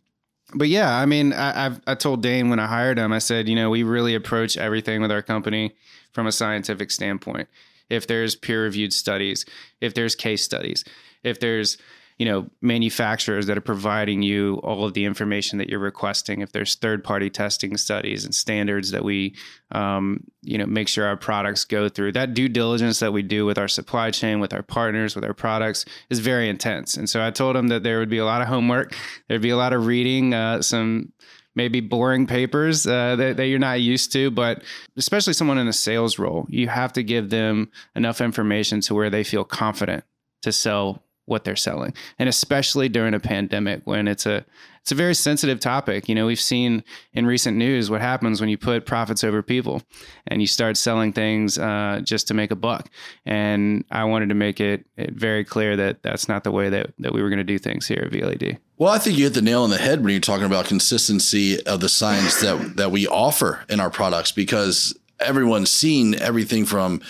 but 0.55 0.69
yeah, 0.69 0.97
I 0.97 1.05
mean, 1.05 1.35
I, 1.35 1.67
I've, 1.67 1.81
I 1.87 1.95
told 1.95 2.23
Dane 2.23 2.49
when 2.49 2.59
I 2.59 2.67
hired 2.67 2.99
him, 2.99 3.13
I 3.13 3.19
said, 3.19 3.51
you 3.51 3.55
know, 3.55 3.69
we 3.69 3.83
really 3.83 4.15
approach 4.15 4.57
everything 4.57 5.03
with 5.03 5.13
our 5.13 5.23
company 5.23 5.75
from 6.13 6.27
a 6.27 6.33
scientific 6.33 6.91
standpoint. 6.91 7.49
If 7.91 8.07
there's 8.07 8.35
peer 8.35 8.63
reviewed 8.65 8.93
studies, 8.93 9.45
if 9.81 9.95
there's 9.95 10.15
case 10.15 10.43
studies, 10.43 10.85
if 11.23 11.41
there's 11.41 11.79
you 12.19 12.27
know 12.27 12.49
manufacturers 12.61 13.47
that 13.47 13.59
are 13.59 13.63
providing 13.63 14.23
you 14.23 14.61
all 14.63 14.85
of 14.85 14.95
the 14.95 15.05
information 15.05 15.59
that 15.59 15.69
you're 15.69 15.81
requesting 15.81 16.41
if 16.41 16.53
there's 16.53 16.75
third 16.77 17.03
party 17.03 17.31
testing 17.31 17.77
studies 17.77 18.25
and 18.25 18.35
standards 18.35 18.91
that 18.91 19.05
we 19.05 19.35
um, 19.73 20.23
you 20.43 20.59
know 20.59 20.67
make 20.67 20.87
sure 20.87 21.07
our 21.07 21.17
products 21.17 21.65
go 21.65 21.89
through 21.89 22.13
that 22.13 22.35
due 22.35 22.49
diligence 22.49 23.01
that 23.01 23.13
we 23.13 23.23
do 23.23 23.45
with 23.45 23.59
our 23.59 23.67
supply 23.67 24.11
chain 24.11 24.39
with 24.41 24.53
our 24.53 24.63
partners 24.63 25.15
with 25.15 25.25
our 25.25 25.35
products 25.35 25.85
is 26.11 26.21
very 26.21 26.49
intense 26.49 26.97
and 26.97 27.09
so 27.09 27.25
i 27.25 27.31
told 27.31 27.57
them 27.57 27.69
that 27.69 27.83
there 27.83 27.99
would 27.99 28.11
be 28.11 28.19
a 28.19 28.25
lot 28.25 28.41
of 28.41 28.47
homework 28.47 28.95
there'd 29.29 29.43
be 29.43 29.51
a 29.51 29.57
lot 29.57 29.73
of 29.73 29.87
reading 29.87 30.35
uh, 30.35 30.63
some 30.63 31.13
maybe 31.55 31.81
boring 31.81 32.27
papers 32.27 32.87
uh, 32.87 33.17
that, 33.17 33.37
that 33.37 33.47
you're 33.47 33.59
not 33.59 33.81
used 33.81 34.13
to, 34.13 34.31
but 34.31 34.63
especially 34.97 35.33
someone 35.33 35.59
in 35.59 35.69
a 35.69 35.73
sales 35.73 36.19
role, 36.19 36.47
you 36.49 36.69
have 36.69 36.93
to 36.95 37.03
give 37.03 37.31
them 37.31 37.71
enough 37.95 38.21
information 38.21 38.81
to 38.83 38.95
where 38.95 39.11
they 39.11 39.25
feel 39.25 39.45
confident 39.45 40.05
to 40.43 40.53
sell 40.53 41.03
what 41.27 41.45
they're 41.45 41.57
selling 41.57 41.93
and 42.19 42.29
especially 42.29 42.89
during 42.89 43.15
a 43.15 43.21
pandemic 43.21 43.81
when 43.85 44.09
it's 44.09 44.27
a 44.27 44.45
it's 44.83 44.91
a 44.91 44.97
very 44.97 45.15
sensitive 45.15 45.61
topic. 45.61 46.09
You 46.09 46.17
know 46.17 46.27
we've 46.27 46.41
seen 46.41 46.83
in 47.13 47.25
recent 47.25 47.57
news 47.57 47.89
what 47.89 48.01
happens 48.01 48.41
when 48.41 48.51
you 48.51 48.59
put 48.59 48.85
profits 48.85 49.23
over 49.23 49.41
people 49.41 49.81
and 50.27 50.41
you 50.41 50.49
start 50.49 50.77
selling 50.77 51.13
things 51.13 51.57
uh, 51.57 52.01
just 52.03 52.27
to 52.29 52.35
make 52.35 52.51
a 52.51 52.57
buck. 52.57 52.91
And 53.25 53.85
i 53.91 54.03
wanted 54.05 54.29
to 54.31 54.35
make 54.35 54.61
it, 54.61 54.85
it 54.97 55.13
very 55.13 55.45
clear 55.45 55.77
that 55.77 56.03
that's 56.03 56.29
not 56.29 56.43
the 56.43 56.51
way 56.51 56.69
that, 56.69 56.93
that 56.99 57.13
we 57.13 57.23
were 57.23 57.29
going 57.29 57.39
to 57.39 57.45
do 57.45 57.59
things 57.59 57.87
here 57.87 58.03
at 58.05 58.13
VLED 58.13 58.59
well, 58.79 58.91
I 58.91 58.99
think 58.99 59.17
you 59.17 59.23
hit 59.23 59.35
the 59.35 59.43
nail 59.43 59.63
on 59.63 59.71
the 59.71 59.79
head 59.79 60.03
when 60.03 60.11
you're 60.11 60.21
talking 60.21 60.45
about 60.45 60.65
consistency 60.65 61.65
of 61.67 61.79
the 61.79 61.89
science 61.89 62.41
that 62.41 62.75
that 62.79 62.91
we 62.91 63.07
offer 63.07 63.65
in 63.69 63.79
our 63.79 63.91
products 63.91 64.33
because 64.33 64.99
everyone's 65.21 65.71
seen 65.71 66.17
everything 66.17 66.65
from 66.65 67.01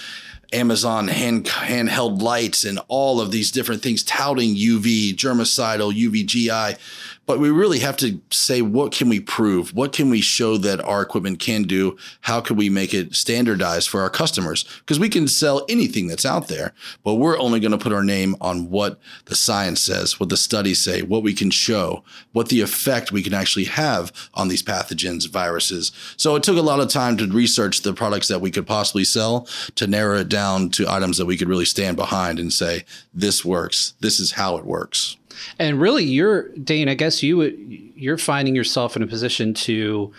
Amazon 0.53 1.09
hand 1.09 1.47
handheld 1.47 2.21
lights 2.23 2.65
and 2.65 2.81
all 2.89 3.21
of 3.21 3.31
these 3.31 3.51
different 3.51 3.83
things 3.83 4.03
touting 4.03 4.55
UV, 4.55 5.15
germicidal, 5.15 5.93
UVGI 5.93 6.79
but 7.27 7.39
we 7.39 7.51
really 7.51 7.81
have 7.81 7.97
to 7.99 8.21
say 8.31 8.63
what 8.63 8.93
can 8.93 9.09
we 9.09 9.21
prove? 9.21 9.75
What 9.75 9.93
can 9.93 10.11
we 10.11 10.21
show 10.21 10.57
that 10.59 10.81
our 10.81 11.03
equipment 11.03 11.39
can 11.39 11.63
do? 11.65 11.97
How 12.23 12.41
can 12.41 12.57
we 12.57 12.69
make 12.69 12.95
it 12.95 13.15
standardized 13.15 13.89
for 13.89 14.01
our 14.01 14.11
customers? 14.11 14.65
Because 14.81 14.99
we 14.99 15.09
can 15.09 15.29
sell 15.29 15.65
anything 15.69 16.07
that's 16.07 16.27
out 16.27 16.49
there 16.49 16.73
but 17.05 17.15
we're 17.15 17.39
only 17.39 17.61
going 17.61 17.73
to 17.73 17.79
put 17.79 17.93
our 17.93 18.05
name 18.05 18.37
on 18.41 18.71
what 18.71 18.99
the 19.27 19.35
science 19.35 19.81
says 19.81 20.19
what 20.19 20.29
the 20.29 20.37
studies 20.37 20.81
say 20.81 21.03
what 21.03 21.23
we 21.23 21.33
can 21.33 21.51
show 21.51 22.05
what 22.33 22.49
the 22.49 22.61
effect 22.61 23.13
we 23.13 23.23
can 23.23 23.35
actually 23.35 23.65
have 23.65 24.13
on 24.35 24.49
these 24.49 24.63
pathogens 24.63 25.29
viruses. 25.29 25.93
So 26.17 26.37
it 26.37 26.43
took 26.43 26.57
a 26.57 26.63
lot 26.63 26.81
of 26.81 26.89
time 26.89 27.17
to 27.19 27.27
research 27.27 27.83
the 27.83 27.93
products 27.93 28.29
that 28.29 28.41
we 28.41 28.51
could 28.51 28.67
possibly 28.67 29.05
sell 29.05 29.47
to 29.77 29.87
narrow 29.87 30.19
it 30.19 30.29
down 30.29 30.71
to 30.71 30.91
items 30.91 31.19
that 31.19 31.27
we 31.27 31.37
could 31.37 31.49
really 31.49 31.65
stand 31.65 31.97
behind 31.97 32.39
and 32.39 32.53
say 32.53 32.85
this 33.13 33.45
works. 33.45 33.95
This 34.01 34.21
is 34.21 34.33
how 34.33 34.57
it 34.57 34.65
works 34.65 35.17
and 35.59 35.81
really, 35.81 36.05
you're 36.05 36.49
Dane. 36.51 36.89
I 36.89 36.95
guess 36.95 37.23
you 37.23 37.43
you're 37.43 38.19
finding 38.19 38.55
yourself 38.55 38.97
in 38.97 39.03
a 39.03 39.07
position 39.07 39.55
to 39.55 40.13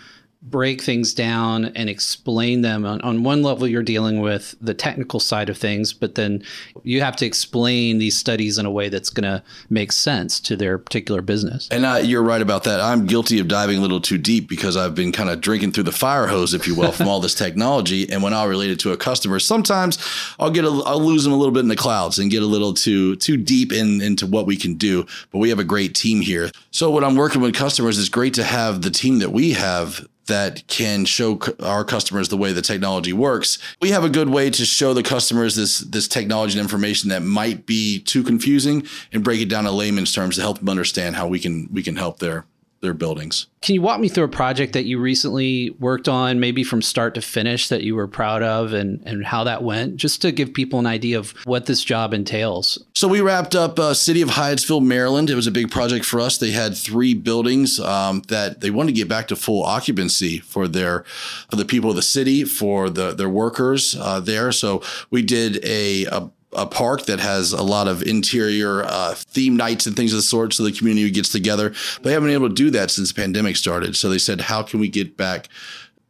break 0.44 0.82
things 0.82 1.14
down 1.14 1.64
and 1.64 1.88
explain 1.88 2.60
them. 2.60 2.84
On, 2.84 3.00
on 3.00 3.24
one 3.24 3.42
level, 3.42 3.66
you're 3.66 3.82
dealing 3.82 4.20
with 4.20 4.54
the 4.60 4.74
technical 4.74 5.18
side 5.18 5.48
of 5.48 5.56
things, 5.56 5.92
but 5.92 6.16
then 6.16 6.42
you 6.82 7.00
have 7.00 7.16
to 7.16 7.26
explain 7.26 7.98
these 7.98 8.16
studies 8.16 8.58
in 8.58 8.66
a 8.66 8.70
way 8.70 8.90
that's 8.90 9.08
going 9.08 9.24
to 9.24 9.42
make 9.70 9.90
sense 9.90 10.38
to 10.40 10.54
their 10.54 10.76
particular 10.76 11.22
business. 11.22 11.68
And 11.70 11.86
uh, 11.86 12.00
you're 12.02 12.22
right 12.22 12.42
about 12.42 12.64
that. 12.64 12.80
I'm 12.80 13.06
guilty 13.06 13.38
of 13.38 13.48
diving 13.48 13.78
a 13.78 13.80
little 13.80 14.00
too 14.00 14.18
deep 14.18 14.48
because 14.48 14.76
I've 14.76 14.94
been 14.94 15.12
kind 15.12 15.30
of 15.30 15.40
drinking 15.40 15.72
through 15.72 15.84
the 15.84 15.92
fire 15.92 16.26
hose, 16.26 16.52
if 16.52 16.66
you 16.66 16.74
will, 16.74 16.92
from 16.92 17.08
all 17.08 17.20
this 17.20 17.34
technology. 17.34 18.10
And 18.10 18.22
when 18.22 18.34
I 18.34 18.44
relate 18.44 18.70
it 18.70 18.78
to 18.80 18.92
a 18.92 18.96
customer, 18.98 19.38
sometimes 19.38 19.98
I'll 20.38 20.50
get 20.50 20.64
a, 20.64 20.82
I'll 20.84 21.00
lose 21.00 21.24
them 21.24 21.32
a 21.32 21.36
little 21.36 21.54
bit 21.54 21.60
in 21.60 21.68
the 21.68 21.76
clouds 21.76 22.18
and 22.18 22.30
get 22.30 22.42
a 22.42 22.46
little 22.46 22.74
too 22.74 23.16
too 23.16 23.36
deep 23.36 23.72
in 23.72 24.02
into 24.02 24.26
what 24.26 24.46
we 24.46 24.56
can 24.56 24.74
do. 24.74 25.06
But 25.32 25.38
we 25.38 25.48
have 25.48 25.58
a 25.58 25.64
great 25.64 25.94
team 25.94 26.20
here. 26.20 26.50
So 26.70 26.90
when 26.90 27.02
I'm 27.02 27.16
working 27.16 27.40
with 27.40 27.54
customers, 27.54 27.98
it's 27.98 28.08
great 28.08 28.34
to 28.34 28.44
have 28.44 28.82
the 28.82 28.90
team 28.90 29.20
that 29.20 29.30
we 29.30 29.52
have 29.52 30.06
that 30.26 30.66
can 30.66 31.04
show 31.04 31.38
our 31.62 31.84
customers 31.84 32.28
the 32.28 32.36
way 32.36 32.52
the 32.52 32.62
technology 32.62 33.12
works. 33.12 33.58
We 33.80 33.90
have 33.90 34.04
a 34.04 34.08
good 34.08 34.28
way 34.28 34.50
to 34.50 34.64
show 34.64 34.94
the 34.94 35.02
customers 35.02 35.56
this 35.56 35.80
this 35.80 36.08
technology 36.08 36.58
and 36.58 36.64
information 36.64 37.10
that 37.10 37.22
might 37.22 37.66
be 37.66 38.00
too 38.00 38.22
confusing 38.22 38.86
and 39.12 39.22
break 39.22 39.40
it 39.40 39.48
down 39.48 39.66
in 39.66 39.74
layman's 39.74 40.12
terms 40.12 40.36
to 40.36 40.42
help 40.42 40.58
them 40.58 40.68
understand 40.68 41.16
how 41.16 41.26
we 41.26 41.38
can 41.38 41.68
we 41.72 41.82
can 41.82 41.96
help 41.96 42.18
their 42.18 42.44
their 42.84 42.94
buildings. 42.94 43.48
Can 43.62 43.74
you 43.74 43.82
walk 43.82 43.98
me 43.98 44.08
through 44.08 44.24
a 44.24 44.28
project 44.28 44.74
that 44.74 44.84
you 44.84 45.00
recently 45.00 45.70
worked 45.80 46.06
on, 46.06 46.38
maybe 46.38 46.62
from 46.62 46.82
start 46.82 47.14
to 47.14 47.22
finish, 47.22 47.68
that 47.68 47.82
you 47.82 47.96
were 47.96 48.06
proud 48.06 48.42
of 48.42 48.74
and, 48.74 49.02
and 49.06 49.24
how 49.24 49.42
that 49.44 49.62
went, 49.62 49.96
just 49.96 50.20
to 50.22 50.30
give 50.30 50.52
people 50.52 50.78
an 50.78 50.86
idea 50.86 51.18
of 51.18 51.30
what 51.44 51.66
this 51.66 51.82
job 51.82 52.12
entails? 52.12 52.84
So, 52.94 53.08
we 53.08 53.20
wrapped 53.20 53.54
up 53.54 53.78
uh, 53.78 53.94
City 53.94 54.20
of 54.20 54.28
Hyattsville, 54.28 54.84
Maryland. 54.84 55.30
It 55.30 55.34
was 55.34 55.46
a 55.46 55.50
big 55.50 55.70
project 55.70 56.04
for 56.04 56.20
us. 56.20 56.38
They 56.38 56.50
had 56.50 56.76
three 56.76 57.14
buildings 57.14 57.80
um, 57.80 58.22
that 58.28 58.60
they 58.60 58.70
wanted 58.70 58.92
to 58.92 58.96
get 58.96 59.08
back 59.08 59.28
to 59.28 59.36
full 59.36 59.64
occupancy 59.64 60.38
for 60.38 60.68
their 60.68 61.04
for 61.50 61.56
the 61.56 61.64
people 61.64 61.90
of 61.90 61.96
the 61.96 62.02
city, 62.02 62.44
for 62.44 62.90
the 62.90 63.14
their 63.14 63.30
workers 63.30 63.96
uh, 63.98 64.20
there. 64.20 64.52
So, 64.52 64.82
we 65.10 65.22
did 65.22 65.64
a, 65.64 66.04
a 66.04 66.30
a 66.54 66.66
park 66.66 67.06
that 67.06 67.20
has 67.20 67.52
a 67.52 67.62
lot 67.62 67.88
of 67.88 68.02
interior 68.02 68.84
uh, 68.84 69.14
theme 69.14 69.56
nights 69.56 69.86
and 69.86 69.96
things 69.96 70.12
of 70.12 70.18
the 70.18 70.22
sort, 70.22 70.52
so 70.52 70.62
the 70.62 70.72
community 70.72 71.10
gets 71.10 71.30
together. 71.30 71.70
But 71.70 72.04
they 72.04 72.12
haven't 72.12 72.28
been 72.28 72.34
able 72.34 72.48
to 72.48 72.54
do 72.54 72.70
that 72.70 72.90
since 72.90 73.12
the 73.12 73.20
pandemic 73.20 73.56
started. 73.56 73.96
So 73.96 74.08
they 74.08 74.18
said, 74.18 74.42
how 74.42 74.62
can 74.62 74.80
we 74.80 74.88
get 74.88 75.16
back 75.16 75.48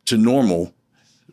to 0.06 0.16
normal? 0.16 0.74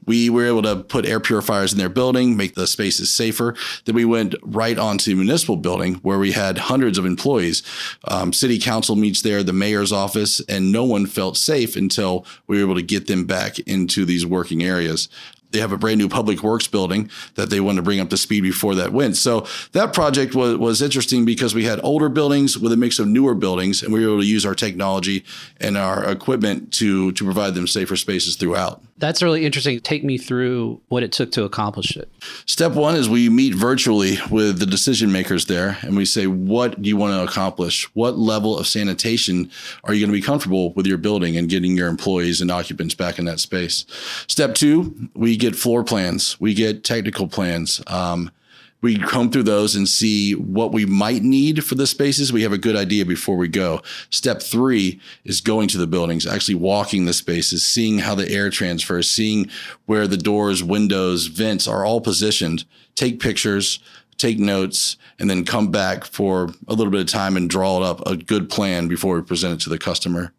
We 0.06 0.30
were 0.32 0.48
able 0.48 0.64
to 0.64 0.78
put 0.78 1.06
air 1.06 1.20
purifiers 1.20 1.72
in 1.72 1.78
their 1.78 1.88
building, 1.88 2.36
make 2.36 2.56
the 2.56 2.66
spaces 2.66 3.14
safer. 3.14 3.56
Then 3.86 3.94
we 3.94 4.04
went 4.06 4.34
right 4.42 4.78
onto 4.78 5.12
the 5.12 5.16
municipal 5.16 5.58
building 5.58 5.96
where 5.96 6.18
we 6.18 6.32
had 6.32 6.58
hundreds 6.58 6.98
of 6.98 7.06
employees. 7.06 7.62
Um, 8.06 8.34
city 8.34 8.58
council 8.58 8.96
meets 8.96 9.22
there, 9.22 9.44
the 9.44 9.54
mayor's 9.54 9.92
office, 9.92 10.42
and 10.50 10.72
no 10.72 10.84
one 10.84 11.06
felt 11.06 11.38
safe 11.38 11.76
until 11.76 12.26
we 12.48 12.58
were 12.58 12.64
able 12.64 12.76
to 12.76 12.82
get 12.82 13.08
them 13.08 13.26
back 13.26 13.60
into 13.60 14.04
these 14.04 14.26
working 14.26 14.64
areas 14.64 15.08
they 15.52 15.60
have 15.60 15.72
a 15.72 15.78
brand 15.78 15.98
new 15.98 16.10
public 16.10 16.44
works 16.44 16.68
building 16.68 17.10
that 17.36 17.50
they 17.50 17.60
want 17.60 17.78
to 17.78 17.82
bring 17.82 18.00
up 18.00 18.10
to 18.10 18.18
speed 18.18 18.42
before 18.42 18.76
that 18.76 18.92
went. 18.92 19.18
So 19.18 19.48
that 19.74 19.94
project 19.94 20.36
was, 20.36 20.58
was 20.58 20.82
interesting 20.82 21.26
because 21.26 21.54
we 21.54 21.66
had 21.66 21.80
older 21.84 22.10
buildings 22.10 22.58
with 22.58 22.72
a 22.72 22.78
mix 22.78 23.00
of 23.00 23.08
newer 23.08 23.36
buildings, 23.36 23.84
and 23.84 23.94
we 23.94 24.06
were 24.06 24.14
able 24.14 24.22
to 24.22 24.28
use 24.28 24.46
our 24.46 24.56
technology 24.56 25.24
and 25.60 25.78
our 25.78 26.04
equipment 26.06 26.72
to 26.74 27.12
to 27.14 27.24
provide 27.24 27.54
them 27.54 27.68
safer 27.68 27.96
spaces 27.96 28.36
throughout. 28.36 28.82
That's 29.02 29.24
really 29.24 29.46
interesting. 29.46 29.80
Take 29.80 30.04
me 30.04 30.20
through 30.20 30.80
what 30.90 31.02
it 31.02 31.12
took 31.12 31.32
to 31.32 31.44
accomplish 31.44 31.98
it. 31.98 32.08
Step 32.46 32.74
one 32.74 32.96
is 32.96 33.10
we 33.10 33.30
meet 33.30 33.56
virtually 33.56 34.20
with 34.30 34.60
the 34.60 34.66
decision 34.68 35.12
makers 35.12 35.46
there, 35.48 35.80
and 35.82 35.98
we 35.98 36.06
say, 36.06 36.28
"What 36.28 36.80
do 36.80 36.88
you 36.88 36.96
want 36.96 37.16
to 37.16 37.24
accomplish? 37.24 37.86
What 37.96 38.20
level 38.20 38.58
of 38.58 38.68
sanitation 38.68 39.50
are 39.84 39.94
you 39.96 40.06
going 40.06 40.14
to 40.14 40.18
be 40.18 40.26
comfortable 40.26 40.72
with 40.74 40.86
your 40.86 41.00
building 41.00 41.36
and 41.36 41.50
getting 41.50 41.76
your 41.76 41.88
employees 41.88 42.42
and 42.42 42.52
occupants 42.52 42.94
back 42.94 43.18
in 43.18 43.26
that 43.26 43.40
space?" 43.40 43.86
Step 44.28 44.54
two, 44.54 45.10
we 45.16 45.36
get 45.36 45.56
floor 45.56 45.84
plans, 45.84 46.40
we 46.40 46.54
get 46.54 46.84
technical 46.84 47.28
plans. 47.28 47.82
Um, 47.88 48.30
we 48.82 48.98
comb 48.98 49.30
through 49.32 49.44
those 49.44 49.76
and 49.76 49.88
see 49.88 50.34
what 50.34 50.72
we 50.72 50.86
might 50.86 51.22
need 51.22 51.64
for 51.64 51.76
the 51.76 51.88
spaces. 51.88 52.34
We 52.34 52.42
have 52.44 52.54
a 52.54 52.58
good 52.58 52.76
idea 52.76 53.06
before 53.06 53.38
we 53.38 53.48
go. 53.48 53.82
Step 54.10 54.42
three 54.42 55.00
is 55.24 55.40
going 55.40 55.68
to 55.70 55.78
the 55.78 55.88
buildings, 55.88 56.26
actually 56.26 56.56
walking 56.56 57.06
the 57.06 57.14
spaces, 57.14 57.66
seeing 57.66 58.00
how 58.00 58.16
the 58.16 58.30
air 58.30 58.50
transfers, 58.50 59.10
seeing 59.10 59.50
where 59.86 60.08
the 60.08 60.18
doors, 60.18 60.64
windows, 60.64 61.28
vents 61.28 61.68
are 61.68 61.86
all 61.86 62.02
positioned. 62.02 62.66
Take 62.96 63.20
pictures, 63.20 63.80
take 64.18 64.40
notes, 64.40 64.98
and 65.20 65.30
then 65.30 65.46
come 65.46 65.70
back 65.70 66.06
for 66.06 66.50
a 66.68 66.74
little 66.74 66.92
bit 66.92 67.02
of 67.02 67.08
time 67.08 67.38
and 67.38 67.50
draw 67.50 67.78
it 67.78 67.84
up 67.84 68.06
a 68.08 68.18
good 68.18 68.50
plan 68.50 68.88
before 68.88 69.16
we 69.16 69.22
present 69.22 69.54
it 69.54 69.64
to 69.64 69.70
the 69.70 69.78
customer. 69.78 70.34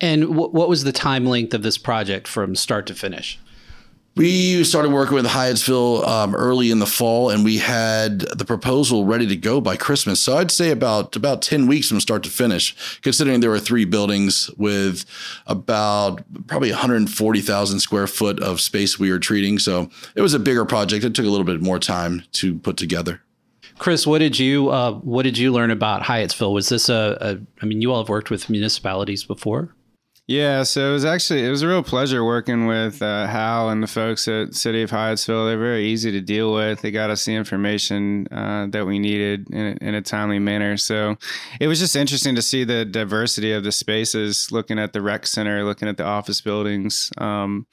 And 0.00 0.36
what 0.36 0.68
was 0.70 0.84
the 0.84 0.92
time 0.92 1.26
length 1.26 1.52
of 1.52 1.62
this 1.62 1.76
project 1.76 2.26
from 2.26 2.56
start 2.56 2.86
to 2.86 2.94
finish? 2.94 3.38
We 4.16 4.64
started 4.64 4.92
working 4.92 5.14
with 5.14 5.26
Hyattsville 5.26 6.08
um, 6.08 6.34
early 6.34 6.70
in 6.70 6.78
the 6.78 6.86
fall, 6.86 7.28
and 7.28 7.44
we 7.44 7.58
had 7.58 8.20
the 8.20 8.46
proposal 8.46 9.04
ready 9.04 9.26
to 9.26 9.36
go 9.36 9.60
by 9.60 9.76
Christmas. 9.76 10.22
So 10.22 10.38
I'd 10.38 10.50
say 10.50 10.70
about 10.70 11.14
about 11.16 11.42
ten 11.42 11.66
weeks 11.66 11.90
from 11.90 12.00
start 12.00 12.22
to 12.22 12.30
finish, 12.30 12.98
considering 13.02 13.40
there 13.40 13.50
were 13.50 13.58
three 13.58 13.84
buildings 13.84 14.48
with 14.56 15.04
about 15.46 16.22
probably 16.46 16.70
140,000 16.70 17.78
square 17.78 18.06
foot 18.06 18.40
of 18.40 18.62
space 18.62 18.98
we 18.98 19.10
were 19.10 19.18
treating. 19.18 19.58
So 19.58 19.90
it 20.14 20.22
was 20.22 20.32
a 20.32 20.38
bigger 20.38 20.64
project. 20.64 21.04
It 21.04 21.14
took 21.14 21.26
a 21.26 21.30
little 21.30 21.44
bit 21.44 21.60
more 21.60 21.78
time 21.78 22.22
to 22.32 22.58
put 22.60 22.78
together. 22.78 23.20
Chris, 23.78 24.06
what 24.06 24.20
did 24.20 24.38
you 24.38 24.70
uh, 24.70 24.92
what 24.92 25.24
did 25.24 25.36
you 25.36 25.52
learn 25.52 25.70
about 25.70 26.00
Hyattsville? 26.00 26.54
Was 26.54 26.70
this 26.70 26.88
a, 26.88 27.18
a? 27.20 27.38
I 27.60 27.66
mean, 27.66 27.82
you 27.82 27.92
all 27.92 28.02
have 28.02 28.08
worked 28.08 28.30
with 28.30 28.48
municipalities 28.48 29.24
before. 29.24 29.75
Yeah, 30.28 30.64
so 30.64 30.90
it 30.90 30.92
was 30.92 31.04
actually 31.04 31.46
it 31.46 31.50
was 31.50 31.62
a 31.62 31.68
real 31.68 31.84
pleasure 31.84 32.24
working 32.24 32.66
with 32.66 33.00
uh, 33.00 33.28
Hal 33.28 33.70
and 33.70 33.80
the 33.80 33.86
folks 33.86 34.26
at 34.26 34.54
City 34.56 34.82
of 34.82 34.90
Hyattsville. 34.90 35.46
They're 35.46 35.56
very 35.56 35.86
easy 35.86 36.10
to 36.10 36.20
deal 36.20 36.52
with. 36.52 36.80
They 36.80 36.90
got 36.90 37.10
us 37.10 37.24
the 37.24 37.36
information 37.36 38.26
uh, 38.32 38.66
that 38.70 38.86
we 38.86 38.98
needed 38.98 39.48
in 39.50 39.78
a, 39.80 39.84
in 39.86 39.94
a 39.94 40.02
timely 40.02 40.40
manner. 40.40 40.78
So 40.78 41.16
it 41.60 41.68
was 41.68 41.78
just 41.78 41.94
interesting 41.94 42.34
to 42.34 42.42
see 42.42 42.64
the 42.64 42.84
diversity 42.84 43.52
of 43.52 43.62
the 43.62 43.70
spaces. 43.70 44.50
Looking 44.50 44.80
at 44.80 44.92
the 44.92 45.00
rec 45.00 45.28
center, 45.28 45.62
looking 45.62 45.86
at 45.86 45.96
the 45.96 46.04
office 46.04 46.40
buildings, 46.40 47.12
um, 47.18 47.68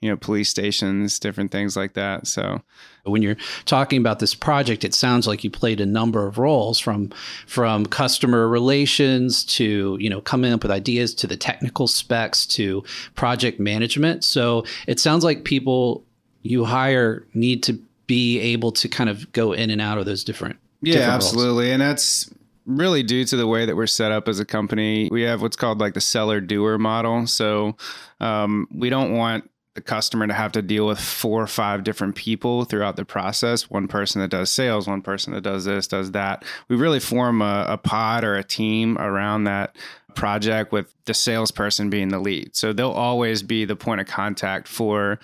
you 0.00 0.08
know, 0.08 0.16
police 0.16 0.48
stations, 0.48 1.18
different 1.18 1.50
things 1.50 1.76
like 1.76 1.92
that. 1.94 2.26
So 2.26 2.62
when 3.04 3.22
you're 3.22 3.36
talking 3.64 3.98
about 3.98 4.18
this 4.18 4.34
project, 4.34 4.84
it 4.84 4.94
sounds 4.94 5.26
like 5.26 5.44
you 5.44 5.50
played 5.50 5.80
a 5.80 5.86
number 5.86 6.26
of 6.26 6.38
roles 6.38 6.78
from 6.78 7.10
from 7.46 7.86
customer 7.86 8.48
relations 8.48 9.44
to 9.44 9.96
you 10.00 10.10
know 10.10 10.20
coming 10.20 10.52
up 10.52 10.62
with 10.62 10.72
ideas 10.72 11.14
to 11.16 11.26
the 11.26 11.36
technical 11.36 11.86
specs 11.86 12.46
to 12.46 12.84
project 13.14 13.60
management. 13.60 14.24
So 14.24 14.64
it 14.86 15.00
sounds 15.00 15.24
like 15.24 15.44
people 15.44 16.04
you 16.42 16.64
hire 16.64 17.26
need 17.34 17.62
to 17.64 17.78
be 18.06 18.40
able 18.40 18.72
to 18.72 18.88
kind 18.88 19.08
of 19.08 19.30
go 19.32 19.52
in 19.52 19.70
and 19.70 19.80
out 19.80 19.98
of 19.98 20.04
those 20.04 20.24
different 20.24 20.58
yeah 20.82 20.94
different 20.94 21.12
absolutely 21.12 21.64
roles. 21.66 21.72
and 21.74 21.82
that's 21.82 22.30
really 22.66 23.02
due 23.02 23.24
to 23.24 23.36
the 23.36 23.46
way 23.46 23.64
that 23.64 23.76
we're 23.76 23.86
set 23.86 24.10
up 24.10 24.26
as 24.26 24.40
a 24.40 24.44
company 24.44 25.08
we 25.12 25.22
have 25.22 25.42
what's 25.42 25.56
called 25.56 25.78
like 25.78 25.94
the 25.94 26.00
seller 26.00 26.40
doer 26.40 26.76
model 26.76 27.26
so 27.26 27.76
um, 28.20 28.66
we 28.72 28.90
don't 28.90 29.12
want 29.16 29.48
the 29.80 29.88
customer 29.88 30.26
to 30.26 30.34
have 30.34 30.52
to 30.52 30.62
deal 30.62 30.86
with 30.86 31.00
four 31.00 31.42
or 31.42 31.46
five 31.46 31.84
different 31.84 32.14
people 32.14 32.64
throughout 32.64 32.96
the 32.96 33.04
process. 33.04 33.70
One 33.70 33.88
person 33.88 34.20
that 34.20 34.28
does 34.28 34.50
sales 34.50 34.86
one 34.86 35.02
person 35.02 35.32
that 35.32 35.40
does 35.40 35.64
this 35.64 35.86
does 35.86 36.12
that. 36.12 36.44
We 36.68 36.76
really 36.76 37.00
form 37.00 37.40
a, 37.40 37.66
a 37.68 37.78
pod 37.78 38.24
or 38.24 38.36
a 38.36 38.44
team 38.44 38.98
around 38.98 39.44
that 39.44 39.74
project 40.14 40.72
with 40.72 40.92
the 41.06 41.14
salesperson 41.14 41.88
being 41.88 42.08
the 42.08 42.18
lead. 42.18 42.54
So 42.54 42.72
they'll 42.72 42.90
always 42.90 43.42
be 43.42 43.64
the 43.64 43.76
point 43.76 44.00
of 44.00 44.06
contact 44.06 44.68
for 44.68 45.18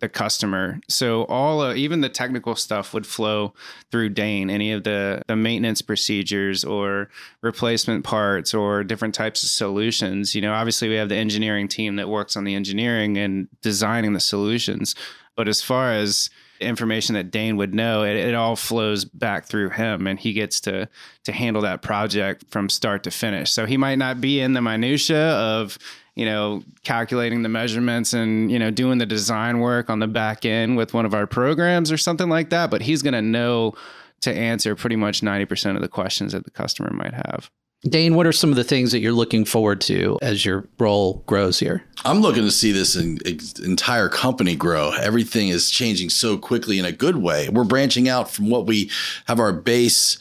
the 0.00 0.08
customer. 0.08 0.80
So 0.88 1.24
all 1.24 1.60
uh, 1.60 1.74
even 1.74 2.00
the 2.00 2.08
technical 2.08 2.54
stuff 2.54 2.94
would 2.94 3.06
flow 3.06 3.54
through 3.90 4.10
Dane. 4.10 4.50
Any 4.50 4.72
of 4.72 4.84
the 4.84 5.22
the 5.26 5.36
maintenance 5.36 5.82
procedures 5.82 6.64
or 6.64 7.08
replacement 7.42 8.04
parts 8.04 8.54
or 8.54 8.84
different 8.84 9.14
types 9.14 9.42
of 9.42 9.48
solutions. 9.48 10.34
You 10.34 10.40
know, 10.40 10.52
obviously 10.52 10.88
we 10.88 10.96
have 10.96 11.08
the 11.08 11.16
engineering 11.16 11.68
team 11.68 11.96
that 11.96 12.08
works 12.08 12.36
on 12.36 12.44
the 12.44 12.54
engineering 12.54 13.18
and 13.18 13.48
designing 13.62 14.12
the 14.12 14.20
solutions. 14.20 14.94
But 15.36 15.48
as 15.48 15.62
far 15.62 15.92
as 15.92 16.30
information 16.60 17.14
that 17.14 17.30
Dane 17.30 17.56
would 17.56 17.74
know, 17.74 18.02
it, 18.02 18.16
it 18.16 18.34
all 18.34 18.56
flows 18.56 19.04
back 19.04 19.46
through 19.46 19.70
him, 19.70 20.06
and 20.06 20.18
he 20.18 20.32
gets 20.32 20.60
to 20.62 20.88
to 21.24 21.32
handle 21.32 21.62
that 21.62 21.82
project 21.82 22.44
from 22.50 22.68
start 22.68 23.04
to 23.04 23.10
finish. 23.10 23.52
So 23.52 23.66
he 23.66 23.76
might 23.76 23.98
not 23.98 24.20
be 24.20 24.40
in 24.40 24.54
the 24.54 24.62
minutia 24.62 25.30
of 25.30 25.78
you 26.18 26.24
know, 26.24 26.64
calculating 26.82 27.42
the 27.42 27.48
measurements 27.48 28.12
and, 28.12 28.50
you 28.50 28.58
know, 28.58 28.72
doing 28.72 28.98
the 28.98 29.06
design 29.06 29.60
work 29.60 29.88
on 29.88 30.00
the 30.00 30.08
back 30.08 30.44
end 30.44 30.76
with 30.76 30.92
one 30.92 31.06
of 31.06 31.14
our 31.14 31.28
programs 31.28 31.92
or 31.92 31.96
something 31.96 32.28
like 32.28 32.50
that. 32.50 32.70
But 32.70 32.82
he's 32.82 33.02
going 33.02 33.14
to 33.14 33.22
know 33.22 33.74
to 34.22 34.34
answer 34.34 34.74
pretty 34.74 34.96
much 34.96 35.20
90% 35.20 35.76
of 35.76 35.80
the 35.80 35.88
questions 35.88 36.32
that 36.32 36.42
the 36.42 36.50
customer 36.50 36.90
might 36.92 37.14
have. 37.14 37.52
Dane, 37.84 38.16
what 38.16 38.26
are 38.26 38.32
some 38.32 38.50
of 38.50 38.56
the 38.56 38.64
things 38.64 38.90
that 38.90 38.98
you're 38.98 39.12
looking 39.12 39.44
forward 39.44 39.80
to 39.82 40.18
as 40.20 40.44
your 40.44 40.66
role 40.80 41.22
grows 41.26 41.60
here? 41.60 41.84
I'm 42.04 42.20
looking 42.20 42.42
to 42.42 42.50
see 42.50 42.72
this 42.72 42.96
in, 42.96 43.18
entire 43.64 44.08
company 44.08 44.56
grow. 44.56 44.90
Everything 45.00 45.48
is 45.48 45.70
changing 45.70 46.10
so 46.10 46.36
quickly 46.38 46.80
in 46.80 46.84
a 46.84 46.90
good 46.90 47.18
way. 47.18 47.48
We're 47.48 47.62
branching 47.62 48.08
out 48.08 48.32
from 48.32 48.50
what 48.50 48.66
we 48.66 48.90
have 49.26 49.38
our 49.38 49.52
base 49.52 50.18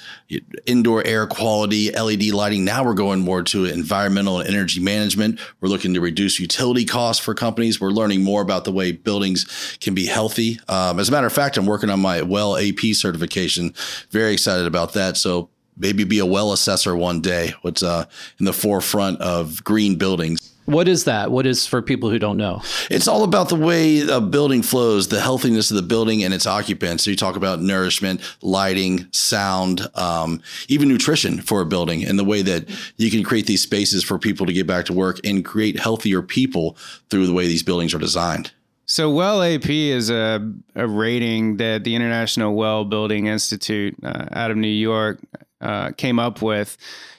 indoor 0.68 1.04
air 1.08 1.26
quality, 1.26 1.92
LED 1.92 2.26
lighting. 2.26 2.64
Now 2.64 2.84
we're 2.84 2.94
going 2.94 3.22
more 3.22 3.42
to 3.44 3.66
environmental 3.66 4.40
and 4.40 4.48
energy 4.48 4.80
management. 4.80 5.40
We're 5.60 5.70
looking 5.70 5.96
to 5.96 6.02
reduce 6.02 6.40
utility 6.40 6.86
costs 6.86 7.24
for 7.24 7.34
companies. 7.34 7.82
We're 7.82 7.90
learning 7.90 8.24
more 8.24 8.44
about 8.44 8.66
the 8.66 8.72
way 8.72 8.92
buildings 8.92 9.78
can 9.82 9.96
be 9.96 10.06
healthy. 10.06 10.60
Um, 10.68 11.00
as 11.00 11.10
a 11.10 11.12
matter 11.12 11.28
of 11.28 11.34
fact, 11.34 11.58
I'm 11.58 11.66
working 11.66 11.90
on 11.90 12.02
my 12.02 12.22
WELL 12.22 12.58
AP 12.58 12.94
certification. 12.94 13.74
Very 14.12 14.34
excited 14.34 14.68
about 14.68 14.94
that. 14.94 15.18
So 15.18 15.50
maybe 15.78 16.04
be 16.04 16.20
a 16.20 16.26
well 16.26 16.52
assessor 16.52 16.96
one 16.96 17.22
day. 17.22 17.54
What's 17.62 17.84
uh, 17.84 18.06
in 18.40 18.46
the 18.46 18.54
forefront 18.54 19.22
of 19.22 19.64
green 19.64 19.98
buildings. 19.98 20.54
What 20.66 20.90
is 20.90 21.06
that? 21.06 21.32
What 21.32 21.46
is 21.46 21.66
for 21.66 21.82
people 21.82 22.10
who 22.10 22.20
don't 22.20 22.36
know? 22.36 22.62
It's 22.90 23.08
all 23.08 23.24
about 23.24 23.48
the 23.48 23.56
way 23.56 24.02
a 24.02 24.20
building 24.20 24.62
flows, 24.62 25.08
the 25.08 25.22
healthiness 25.22 25.72
of 25.72 25.78
the 25.78 25.82
building 25.82 26.26
and 26.26 26.34
its 26.34 26.46
occupants. 26.46 27.06
So 27.06 27.10
you 27.10 27.16
talk 27.16 27.38
about 27.38 27.62
nourishment, 27.62 28.20
lighting, 28.42 29.08
sound, 29.14 29.88
um, 29.96 30.42
even 30.68 30.90
nutrition 30.90 31.40
for 31.40 31.62
a 31.62 31.66
building, 31.66 32.04
and 32.04 32.20
the 32.20 32.26
way 32.26 32.42
that 32.42 32.68
you 32.98 33.10
can 33.10 33.24
create 33.24 33.46
these 33.46 33.62
spaces 33.62 34.04
for 34.04 34.20
people 34.20 34.46
to 34.46 34.52
get 34.52 34.68
back 34.68 34.84
to 34.88 34.94
work 34.94 35.22
and 35.24 35.46
create 35.46 35.80
healthier 35.80 36.22
people 36.22 36.76
through 37.10 37.28
the 37.28 37.34
way 37.34 37.48
these 37.48 37.64
buildings 37.64 37.94
are 37.94 38.00
designed. 38.00 38.52
So, 38.90 39.10
WELL 39.10 39.44
AP 39.44 39.70
is 39.70 40.10
a, 40.10 40.54
a 40.76 40.88
rating 40.88 41.58
that 41.58 41.86
the 41.86 41.96
International 41.96 42.56
Well 42.56 42.84
Building 42.84 43.28
Institute 43.28 43.96
uh, 44.04 44.26
out 44.32 44.52
of 44.52 44.58
New 44.58 44.68
York 44.68 45.20
uh, 45.62 45.92
came 45.92 46.20
up 46.20 46.42
with 46.42 46.78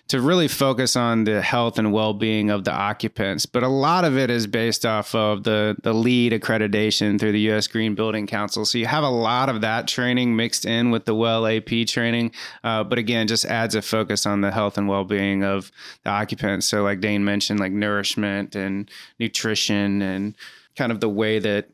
to 0.09 0.22
really 0.22 0.48
focus 0.48 0.96
on 0.96 1.24
the 1.24 1.42
health 1.42 1.79
and 1.79 1.92
well-being 1.92 2.48
of 2.48 2.64
the 2.64 2.72
occupants. 2.72 3.44
But 3.44 3.62
a 3.62 3.68
lot 3.68 4.07
of 4.07 4.16
it 4.16 4.31
is 4.31 4.46
based 4.46 4.87
off 4.87 5.14
of 5.14 5.44
the 5.44 5.77
the 5.83 5.92
LEED 5.92 6.33
accreditation 6.33 7.20
through 7.20 7.33
the 7.33 7.51
US 7.51 7.66
Green 7.66 7.94
Building 7.94 8.27
Council. 8.27 8.64
So 8.64 8.79
you 8.79 8.87
have 8.87 9.05
a 9.05 9.11
lot 9.11 9.48
of 9.48 9.61
that 9.61 9.87
training 9.87 10.35
mixed 10.35 10.64
in 10.64 10.90
with 10.90 11.05
the 11.05 11.14
well 11.14 11.46
AP 11.46 11.87
training 11.87 12.33
uh, 12.64 12.85
but 12.85 12.98
again 12.98 13.29
just 13.29 13.44
adds 13.44 13.74
a 13.74 13.83
focus 13.83 14.24
on 14.24 14.40
the 14.40 14.51
health 14.51 14.79
and 14.79 14.88
well-being 14.88 15.44
of 15.44 15.70
the 16.05 16.11
occupants. 16.11 16.66
So 16.66 16.83
like 16.83 17.01
Dane 17.01 17.24
mentioned 17.24 17.61
like 17.61 17.72
nourishment 17.72 18.57
and 18.57 18.90
nutrition 19.18 20.01
and 20.01 20.35
kind 20.77 20.90
of 20.90 21.01
the 21.01 21.09
way 21.09 21.38
that 21.38 21.68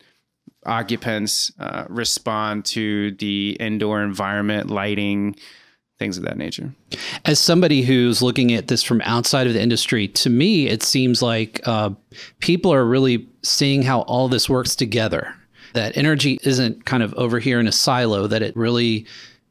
occupants 0.67 1.53
uh, 1.61 1.85
respond 1.89 2.65
to 2.65 3.13
the 3.13 3.57
indoor 3.61 4.03
environment 4.03 4.71
lighting 4.71 5.37
things 5.99 6.19
of 6.19 6.25
that 6.25 6.37
nature. 6.37 6.75
As 7.25 7.39
somebody 7.39 7.83
who's 7.83 8.23
looking 8.23 8.53
at 8.53 8.69
this 8.69 8.83
from 8.83 9.01
outside 9.03 9.47
of 9.47 9.55
the 9.55 9.63
industry, 9.63 10.09
to 10.09 10.31
me, 10.31 10.67
it 10.67 10.83
seems 10.83 11.23
like 11.23 11.61
uh, 11.67 11.91
people 12.41 12.73
are 12.73 12.85
really 12.85 13.29
seeing 13.43 13.83
how 13.83 14.01
all 14.03 14.29
this 14.29 14.49
works 14.49 14.75
together. 14.75 15.35
That 15.75 15.97
energy 15.97 16.39
isn't 16.43 16.85
kind 16.85 17.03
of 17.03 17.15
over 17.15 17.39
here 17.39 17.61
in 17.61 17.67
a 17.67 17.73
silo, 17.73 18.27
that 18.27 18.43
it 18.43 18.57
really 18.57 19.07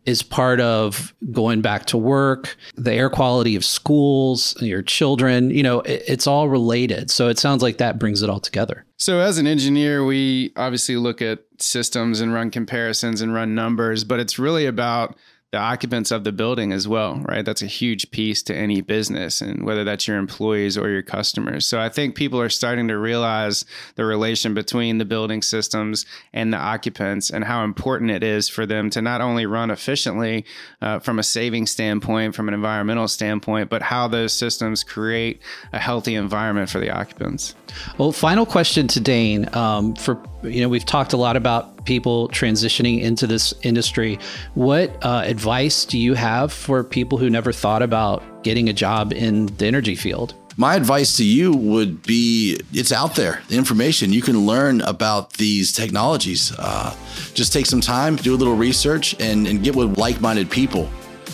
is 0.06 0.21
part 0.21 0.60
of 0.60 1.13
going 1.32 1.62
back 1.62 1.86
to 1.86 1.97
work, 1.97 2.58
the 2.75 2.93
air 2.93 3.10
quality 3.10 3.56
of 3.56 3.63
schools, 3.63 4.53
your 4.62 4.82
children, 4.82 5.49
you 5.49 5.63
know, 5.63 5.79
it, 5.82 6.03
it's 6.08 6.27
all 6.27 6.49
related. 6.49 7.10
So 7.10 7.29
it 7.29 7.39
sounds 7.39 7.63
like 7.63 7.77
that 7.77 7.99
brings 7.99 8.21
it 8.21 8.29
all 8.29 8.41
together. 8.41 8.86
So, 8.97 9.19
as 9.19 9.38
an 9.38 9.47
engineer, 9.47 10.03
we 10.03 10.51
obviously 10.56 10.97
look 10.97 11.21
at 11.21 11.39
systems 11.58 12.21
and 12.21 12.34
run 12.34 12.51
comparisons 12.51 13.21
and 13.21 13.34
run 13.34 13.56
numbers, 13.56 14.03
but 14.03 14.19
it's 14.19 14.38
really 14.38 14.65
about 14.65 15.15
the 15.53 15.59
occupants 15.59 16.09
of 16.09 16.23
the 16.23 16.31
building 16.31 16.71
as 16.71 16.87
well, 16.87 17.21
right? 17.29 17.45
That's 17.45 17.61
a 17.61 17.67
huge 17.67 18.09
piece 18.09 18.41
to 18.41 18.55
any 18.55 18.81
business, 18.81 19.39
and 19.39 19.63
whether 19.63 19.83
that's 19.83 20.07
your 20.07 20.17
employees 20.17 20.79
or 20.79 20.89
your 20.89 21.03
customers. 21.03 21.67
So 21.67 21.79
I 21.79 21.89
think 21.89 22.15
people 22.15 22.41
are 22.41 22.49
starting 22.49 22.87
to 22.87 22.97
realize 22.97 23.63
the 23.93 24.03
relation 24.03 24.55
between 24.55 24.97
the 24.97 25.05
building 25.05 25.43
systems 25.43 26.07
and 26.33 26.51
the 26.51 26.57
occupants 26.57 27.29
and 27.29 27.43
how 27.43 27.63
important 27.63 28.09
it 28.09 28.23
is 28.23 28.49
for 28.49 28.65
them 28.65 28.89
to 28.89 29.01
not 29.03 29.21
only 29.21 29.45
run 29.45 29.69
efficiently 29.69 30.43
uh, 30.81 30.97
from 30.97 31.19
a 31.19 31.23
saving 31.23 31.67
standpoint, 31.67 32.33
from 32.33 32.47
an 32.47 32.55
environmental 32.55 33.07
standpoint, 33.07 33.69
but 33.69 33.83
how 33.83 34.07
those 34.07 34.33
systems 34.33 34.83
create 34.83 35.39
a 35.71 35.77
healthy 35.77 36.15
environment 36.15 36.67
for 36.67 36.79
the 36.79 36.89
occupants. 36.89 37.53
Well, 37.99 38.11
final 38.11 38.47
question 38.47 38.87
to 38.87 38.99
Dane. 38.99 39.47
Um, 39.55 39.93
for 39.93 40.19
you 40.41 40.61
know, 40.61 40.69
we've 40.69 40.83
talked 40.83 41.13
a 41.13 41.17
lot 41.17 41.37
about 41.37 41.72
people 41.86 42.30
transitioning 42.30 43.02
into 43.02 43.28
this 43.28 43.54
industry. 43.62 44.19
What 44.54 45.04
uh, 45.04 45.24
advice 45.26 45.86
do 45.86 45.98
you 45.98 46.13
have 46.13 46.52
for 46.52 46.84
people 46.84 47.17
who 47.17 47.30
never 47.30 47.52
thought 47.52 47.82
about 47.82 48.43
getting 48.43 48.69
a 48.69 48.74
job 48.74 49.13
in 49.13 49.48
the 49.58 49.65
energy 49.65 49.96
field? 49.96 50.36
my 50.56 50.76
advice 50.76 51.17
to 51.17 51.26
you 51.26 51.52
would 51.52 52.04
be 52.04 52.60
it's 52.74 52.91
out 52.91 53.15
there 53.15 53.41
the 53.48 53.58
information 53.58 54.13
you 54.13 54.22
can 54.22 54.46
learn 54.46 54.82
about 54.82 55.34
these 55.34 55.72
technologies 55.72 56.54
uh, 56.60 56.96
just 57.34 57.52
take 57.52 57.65
some 57.65 57.82
time 57.82 58.15
do 58.15 58.36
a 58.36 58.38
little 58.38 58.56
research 58.56 59.15
and, 59.19 59.48
and 59.48 59.63
get 59.63 59.76
with 59.76 59.98
like-minded 59.98 60.50
people 60.50 60.88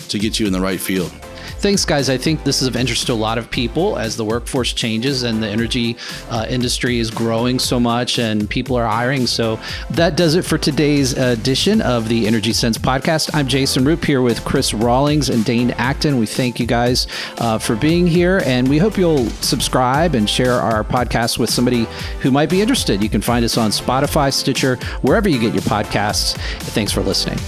to 0.08 0.18
get 0.18 0.40
you 0.40 0.46
in 0.46 0.52
the 0.52 0.60
right 0.60 0.80
field 0.80 1.12
Thanks, 1.60 1.84
guys. 1.84 2.08
I 2.08 2.16
think 2.16 2.42
this 2.42 2.62
is 2.62 2.68
of 2.68 2.74
interest 2.74 3.06
to 3.08 3.12
a 3.12 3.14
lot 3.14 3.36
of 3.36 3.50
people 3.50 3.98
as 3.98 4.16
the 4.16 4.24
workforce 4.24 4.72
changes 4.72 5.24
and 5.24 5.42
the 5.42 5.46
energy 5.46 5.98
uh, 6.30 6.46
industry 6.48 6.98
is 6.98 7.10
growing 7.10 7.58
so 7.58 7.78
much 7.78 8.18
and 8.18 8.48
people 8.48 8.76
are 8.76 8.86
hiring. 8.86 9.26
So 9.26 9.60
that 9.90 10.16
does 10.16 10.36
it 10.36 10.46
for 10.46 10.56
today's 10.56 11.12
edition 11.18 11.82
of 11.82 12.08
the 12.08 12.26
Energy 12.26 12.54
Sense 12.54 12.78
podcast. 12.78 13.28
I'm 13.34 13.46
Jason 13.46 13.84
Roop 13.84 14.02
here 14.02 14.22
with 14.22 14.42
Chris 14.42 14.72
Rawlings 14.72 15.28
and 15.28 15.44
Dane 15.44 15.72
Acton. 15.72 16.18
We 16.18 16.24
thank 16.24 16.58
you 16.58 16.66
guys 16.66 17.06
uh, 17.36 17.58
for 17.58 17.76
being 17.76 18.06
here 18.06 18.40
and 18.46 18.66
we 18.66 18.78
hope 18.78 18.96
you'll 18.96 19.26
subscribe 19.42 20.14
and 20.14 20.30
share 20.30 20.54
our 20.54 20.82
podcast 20.82 21.38
with 21.38 21.50
somebody 21.50 21.86
who 22.22 22.30
might 22.30 22.48
be 22.48 22.62
interested. 22.62 23.02
You 23.02 23.10
can 23.10 23.20
find 23.20 23.44
us 23.44 23.58
on 23.58 23.70
Spotify, 23.70 24.32
Stitcher, 24.32 24.76
wherever 25.02 25.28
you 25.28 25.38
get 25.38 25.52
your 25.52 25.64
podcasts. 25.64 26.38
Thanks 26.72 26.90
for 26.90 27.02
listening. 27.02 27.38